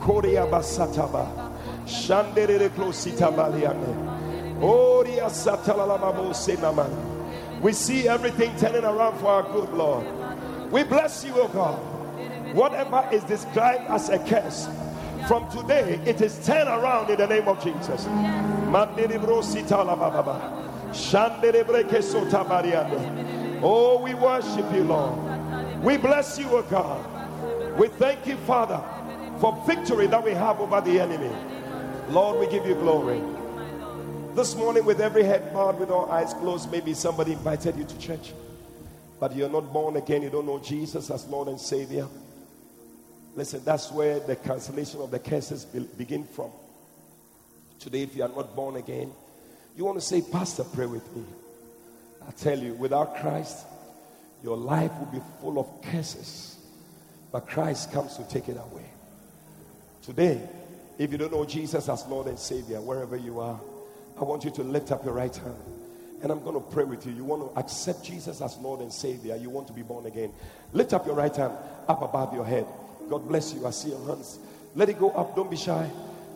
Korea 0.01 0.47
basataba. 0.47 1.53
Shandere 1.87 2.68
klosita 2.70 3.32
baliane. 3.32 4.61
Oria. 4.61 5.30
We 7.61 7.72
see 7.72 8.09
everything 8.09 8.55
turning 8.59 8.85
around 8.85 9.18
for 9.18 9.26
our 9.26 9.43
good, 9.43 9.70
Lord. 9.70 10.24
We 10.75 10.83
bless 10.83 11.25
you, 11.25 11.41
O 11.41 11.47
God. 11.47 11.79
Whatever 12.53 13.09
is 13.12 13.22
described 13.22 13.85
as 13.89 14.09
a 14.09 14.18
curse, 14.18 14.66
from 15.29 15.49
today 15.49 16.01
it 16.05 16.20
is 16.20 16.45
turned 16.45 16.68
around 16.68 17.11
in 17.11 17.16
the 17.16 17.29
name 17.29 17.47
of 17.47 17.62
Jesus. 17.62 18.07
Oh, 23.62 24.01
we 24.03 24.14
worship 24.14 24.75
you, 24.75 24.83
Lord. 24.83 25.85
We 25.85 25.97
bless 25.97 26.41
you, 26.41 26.49
O 26.49 26.62
God. 26.62 27.79
We 27.79 27.87
thank 27.87 28.27
you, 28.27 28.37
Father, 28.39 28.83
for 29.39 29.57
victory 29.68 30.09
that 30.09 30.25
we 30.25 30.33
have 30.33 30.59
over 30.59 30.81
the 30.81 30.99
enemy. 30.99 31.31
Lord, 32.09 32.41
we 32.41 32.49
give 32.49 32.66
you 32.66 32.75
glory. 32.75 33.22
This 34.35 34.57
morning, 34.57 34.85
with 34.85 35.01
every 35.01 35.22
head 35.22 35.55
bowed, 35.55 35.79
with 35.79 35.91
all 35.91 36.11
eyes 36.11 36.35
closed, 36.35 36.72
maybe 36.72 36.95
somebody 36.95 37.31
invited 37.31 37.77
you 37.77 37.85
to 37.85 37.99
church, 38.01 38.33
but 39.21 39.35
you're 39.35 39.49
not 39.49 39.73
born 39.73 39.97
again. 39.97 40.23
You 40.23 40.31
don't 40.31 40.47
know 40.47 40.59
Jesus 40.59 41.11
as 41.11 41.27
Lord 41.27 41.49
and 41.49 41.61
Savior. 41.61 42.07
Listen, 43.37 43.62
that's 43.65 43.91
where 43.91 44.21
the 44.21 44.37
cancellation 44.37 45.01
of 45.01 45.11
the 45.11 45.19
curses 45.19 45.65
begin 45.65 46.25
from. 46.25 46.51
Today, 47.81 48.03
if 48.03 48.15
you 48.15 48.23
are 48.23 48.29
not 48.29 48.55
born 48.55 48.77
again, 48.77 49.11
you 49.77 49.85
want 49.85 49.99
to 49.99 50.05
say, 50.05 50.23
Pastor, 50.23 50.65
pray 50.65 50.87
with 50.87 51.17
me. 51.17 51.25
I 52.27 52.31
tell 52.31 52.59
you, 52.59 52.75
without 52.75 53.17
Christ, 53.17 53.67
your 54.43 54.57
life 54.57 54.93
will 54.99 55.07
be 55.07 55.21
full 55.41 55.59
of 55.59 55.83
curses. 55.91 56.57
But 57.33 57.49
Christ 57.49 57.93
comes 57.93 58.17
to 58.17 58.25
take 58.29 58.49
it 58.49 58.57
away. 58.57 58.87
Today, 60.03 60.41
if 60.99 61.11
you 61.11 61.19
don't 61.19 61.33
know 61.33 61.45
Jesus 61.45 61.89
as 61.89 62.07
Lord 62.07 62.29
and 62.29 62.39
Savior, 62.39 62.81
wherever 62.81 63.17
you 63.17 63.41
are, 63.41 63.61
I 64.19 64.23
want 64.23 64.45
you 64.45 64.51
to 64.53 64.62
lift 64.62 64.93
up 64.93 65.05
your 65.05 65.15
right 65.15 65.35
hand. 65.35 65.74
And 66.25 66.33
I'm 66.33 66.43
going 66.43 66.55
to 66.55 66.61
pray 66.72 66.85
with 66.85 67.05
you. 67.05 67.12
You 67.12 67.22
want 67.22 67.53
to 67.53 67.61
accept 67.61 68.03
Jesus 68.03 68.41
as 68.41 68.57
Lord 68.57 68.81
and 68.81 68.91
Savior. 68.91 69.37
You 69.37 69.51
want 69.51 69.66
to 69.66 69.75
be 69.75 69.83
born 69.83 70.07
again. 70.07 70.33
Lift 70.72 70.95
up 70.95 71.05
your 71.05 71.14
right 71.14 71.37
hand 71.37 71.53
up 71.87 72.01
above 72.01 72.33
your 72.33 72.47
head. 72.47 72.66
God 73.11 73.29
bless 73.29 73.53
you. 73.53 73.66
I 73.66 73.70
see 73.70 73.91
your 73.91 74.03
hands. 74.07 74.39
Let 74.75 74.89
it 74.89 74.99
go 74.99 75.11
up. 75.11 75.37
Don't 75.37 75.51
be 75.51 75.59
shy. 75.59 75.87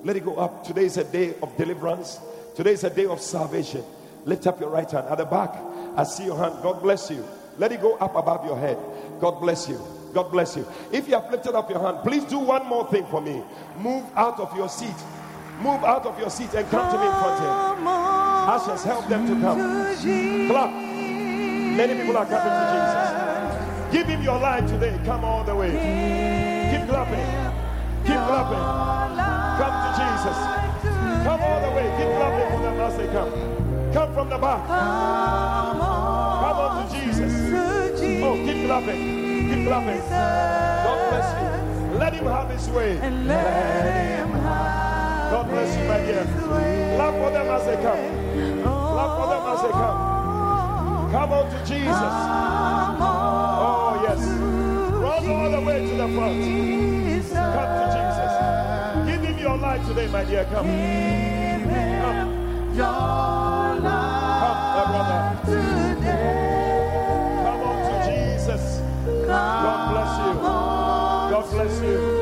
Let 0.05 0.17
it 0.17 0.27
go 0.27 0.37
up. 0.37 0.63
Today 0.67 0.85
is 0.85 0.99
a 0.99 1.05
day 1.05 1.35
of 1.43 1.57
deliverance. 1.57 2.21
Today 2.55 2.73
is 2.73 2.85
a 2.85 2.91
day 2.91 3.07
of 3.07 3.19
salvation. 3.19 3.83
Lift 4.27 4.47
up 4.47 4.61
your 4.61 4.69
right 4.69 4.91
hand. 4.91 5.09
At 5.09 5.17
the 5.17 5.25
back, 5.25 5.57
I 5.97 6.05
see 6.05 6.27
your 6.27 6.37
hand. 6.37 6.63
God 6.63 6.83
bless 6.83 7.11
you. 7.11 7.27
Let 7.57 7.73
it 7.73 7.81
go 7.81 7.97
up 7.97 8.15
above 8.15 8.45
your 8.45 8.59
head. 8.59 8.77
God 9.21 9.41
bless 9.41 9.71
you. 9.71 9.81
God 10.13 10.31
bless 10.31 10.55
you. 10.55 10.67
If 10.93 11.09
you 11.09 11.15
have 11.15 11.31
lifted 11.31 11.55
up 11.55 11.71
your 11.71 11.81
hand, 11.81 12.01
please 12.03 12.25
do 12.25 12.39
one 12.39 12.67
more 12.67 12.87
thing 12.91 13.07
for 13.07 13.23
me. 13.23 13.43
Move 13.79 14.05
out 14.17 14.39
of 14.39 14.55
your 14.55 14.69
seat 14.69 14.95
Move 15.61 15.83
out 15.83 16.07
of 16.07 16.17
your 16.21 16.31
seat 16.31 16.55
and 16.55 16.69
come 16.71 16.89
to 16.93 16.99
me 16.99 17.07
in 17.07 17.13
front 17.13 17.41
here. 17.41 17.85
Ushers, 18.49 18.83
help 18.83 19.07
them 19.09 19.27
to 19.27 19.35
come. 19.43 19.59
Clap. 20.49 20.73
Many 20.73 22.01
people 22.01 22.17
are 22.17 22.25
coming 22.25 22.55
to 22.57 22.65
Jesus. 22.73 23.93
Give 23.93 24.07
him 24.07 24.23
your 24.23 24.41
life 24.41 24.67
today. 24.67 24.99
Come 25.05 25.23
all 25.23 25.45
the 25.45 25.55
way. 25.55 25.69
Keep 26.73 26.89
clapping. 26.89 27.27
Keep 28.07 28.17
clapping. 28.17 28.65
Come 29.61 29.75
to 29.85 29.91
Jesus. 30.01 30.39
Come 31.27 31.41
all 31.43 31.61
the 31.61 31.77
way. 31.77 31.93
Keep 31.99 32.11
clapping 32.17 32.49
for 32.57 32.63
them 32.63 32.81
as 32.81 32.97
they 32.97 33.09
come. 33.09 33.93
Come 33.93 34.15
from 34.15 34.31
the 34.31 34.39
back. 34.39 34.67
Come 34.67 36.57
on 36.57 36.89
to 36.89 37.01
Jesus. 37.01 37.33
Oh, 38.25 38.35
keep 38.47 38.65
clapping. 38.65 39.01
Keep 39.51 39.67
clapping. 39.69 40.01
God 40.09 40.99
bless 41.11 41.29
you. 41.93 41.99
Let 41.99 42.13
him 42.15 42.25
have 42.25 42.49
his 42.49 42.67
way. 42.71 42.99
And 42.99 43.27
let 43.27 44.21
him 44.21 44.31
have 44.41 44.78
bless 45.49 45.77
you, 45.77 45.85
my 45.89 45.99
dear. 45.99 46.25
Clap 46.97 47.15
for 47.15 47.31
them 47.31 47.49
as 47.49 47.65
they 47.67 47.77
come. 47.77 48.05
Clap 48.63 49.11
for 49.19 49.27
them 49.33 49.45
as 49.53 49.63
they 49.63 49.71
come. 49.71 49.99
Come 51.11 51.33
on 51.33 51.51
to 51.51 51.59
Jesus. 51.65 52.15
Oh, 53.01 54.01
yes. 54.07 54.21
Run 54.29 55.31
all 55.31 55.51
the 55.51 55.61
way 55.61 55.79
to 55.89 55.95
the 55.97 56.09
front. 56.15 56.43
Come 57.55 57.71
to 57.79 57.85
Jesus. 57.97 58.33
Give 59.07 59.23
him 59.23 59.39
your 59.39 59.57
life 59.57 59.87
today, 59.87 60.07
my 60.09 60.25
dear. 60.25 60.45
Come. 60.45 60.67
Come. 61.97 62.31
Come, 62.77 63.83
my 63.83 64.85
brother. 64.91 65.21
Come 67.45 67.61
on 67.63 67.77
to 67.89 67.95
Jesus. 68.11 68.65
God 69.27 69.79
bless 69.93 70.13
you. 70.27 70.33
God 71.31 71.45
bless 71.51 71.75
you. 71.83 72.18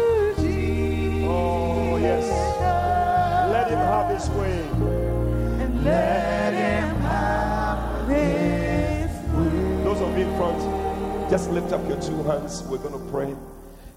Those 9.84 10.00
of 10.00 10.18
you 10.18 10.26
in 10.26 10.36
front, 10.36 11.30
just 11.30 11.50
lift 11.50 11.72
up 11.72 11.86
your 11.88 12.00
two 12.00 12.22
hands. 12.24 12.62
We're 12.64 12.78
going 12.78 12.92
to 12.92 13.10
pray. 13.10 13.34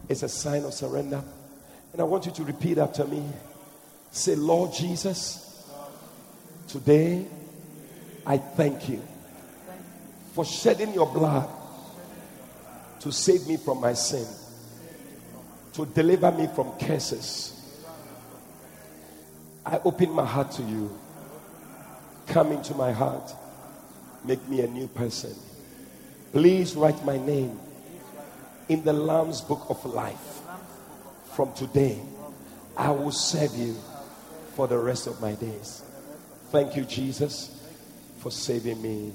It's 0.08 0.24
a 0.24 0.30
sign 0.30 0.64
of 0.64 0.74
surrender. 0.74 1.24
And 1.94 2.02
I 2.02 2.06
want 2.06 2.26
you 2.26 2.32
to 2.34 2.44
repeat 2.44 2.78
after 2.78 3.06
me. 3.06 3.24
Say, 4.12 4.36
Lord 4.36 4.74
Jesus, 4.74 5.68
today 6.68 7.26
I 8.26 8.38
thank 8.38 8.90
you 8.90 9.02
for 10.34 10.46
shedding 10.46 10.94
your 10.94 11.12
blood 11.12 11.50
to 13.02 13.12
save 13.12 13.48
me 13.48 13.58
from 13.58 13.82
my 13.82 13.94
sin, 13.94 14.28
to 15.74 15.86
deliver 15.86 16.32
me 16.32 16.48
from 16.56 16.72
curses 16.80 17.60
I 19.70 19.80
open 19.86 20.12
my 20.12 20.26
heart 20.26 20.52
to 20.54 20.64
you. 20.64 20.90
Come 22.30 22.52
into 22.52 22.76
my 22.76 22.92
heart. 22.92 23.34
Make 24.24 24.48
me 24.48 24.62
a 24.62 24.68
new 24.68 24.88
person. 24.88 25.36
Please 26.32 26.76
write 26.76 27.04
my 27.04 27.18
name 27.18 27.60
in 28.68 28.84
the 28.84 28.94
Lamb's 28.94 29.42
book 29.42 29.66
of 29.70 29.84
life. 29.84 30.42
From 31.34 31.52
today, 31.54 32.00
I 32.78 32.92
will 32.92 33.12
serve 33.12 33.56
you 33.56 33.76
for 34.56 34.68
the 34.68 34.78
rest 34.78 35.08
of 35.08 35.20
my 35.20 35.34
days. 35.34 35.82
Thank 36.52 36.76
you, 36.76 36.86
Jesus, 36.86 37.64
for 38.20 38.30
saving 38.30 38.82
me. 38.82 39.12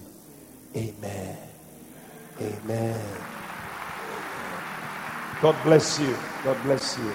Amen. 0.76 1.36
Amen. 2.40 3.00
God 5.40 5.56
bless 5.62 6.00
you. 6.00 6.16
God 6.42 6.60
bless 6.64 6.98
you. 6.98 7.12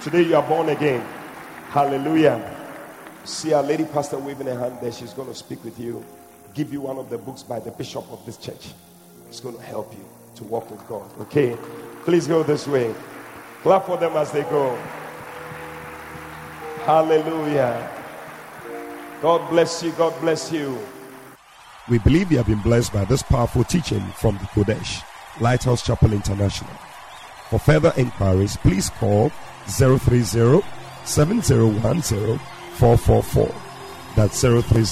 Today 0.00 0.22
you 0.22 0.36
are 0.36 0.48
born 0.48 0.70
again. 0.70 1.06
Hallelujah. 1.68 2.53
See 3.24 3.54
our 3.54 3.62
lady 3.62 3.84
pastor 3.84 4.18
waving 4.18 4.46
her 4.46 4.58
hand 4.58 4.78
there. 4.82 4.92
She's 4.92 5.14
going 5.14 5.28
to 5.28 5.34
speak 5.34 5.64
with 5.64 5.78
you, 5.78 6.04
give 6.52 6.72
you 6.72 6.82
one 6.82 6.98
of 6.98 7.08
the 7.08 7.16
books 7.16 7.42
by 7.42 7.58
the 7.58 7.70
bishop 7.70 8.04
of 8.12 8.24
this 8.26 8.36
church. 8.36 8.68
It's 9.28 9.40
going 9.40 9.56
to 9.56 9.62
help 9.62 9.92
you 9.92 10.04
to 10.36 10.44
walk 10.44 10.70
with 10.70 10.86
God. 10.86 11.10
Okay? 11.20 11.56
Please 12.04 12.26
go 12.26 12.42
this 12.42 12.66
way. 12.66 12.94
Clap 13.62 13.86
for 13.86 13.96
them 13.96 14.12
as 14.16 14.30
they 14.30 14.42
go. 14.42 14.76
Hallelujah. 16.84 17.90
God 19.22 19.48
bless 19.48 19.82
you. 19.82 19.92
God 19.92 20.12
bless 20.20 20.52
you. 20.52 20.78
We 21.88 21.98
believe 21.98 22.30
you 22.30 22.36
have 22.36 22.46
been 22.46 22.60
blessed 22.60 22.92
by 22.92 23.06
this 23.06 23.22
powerful 23.22 23.64
teaching 23.64 24.02
from 24.16 24.36
the 24.36 24.44
Qodesh, 24.44 25.02
Lighthouse 25.40 25.82
Chapel 25.82 26.12
International. 26.12 26.72
For 27.48 27.58
further 27.58 27.92
inquiries, 27.96 28.58
please 28.58 28.90
call 28.90 29.30
030 29.66 30.62
7010 31.04 32.40
444. 32.74 33.54
That's 34.16 34.40
030 34.40 34.84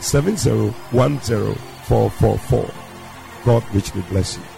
7010 0.00 1.54
444. 1.84 2.70
God 3.44 3.74
richly 3.74 4.02
bless 4.02 4.36
you. 4.36 4.51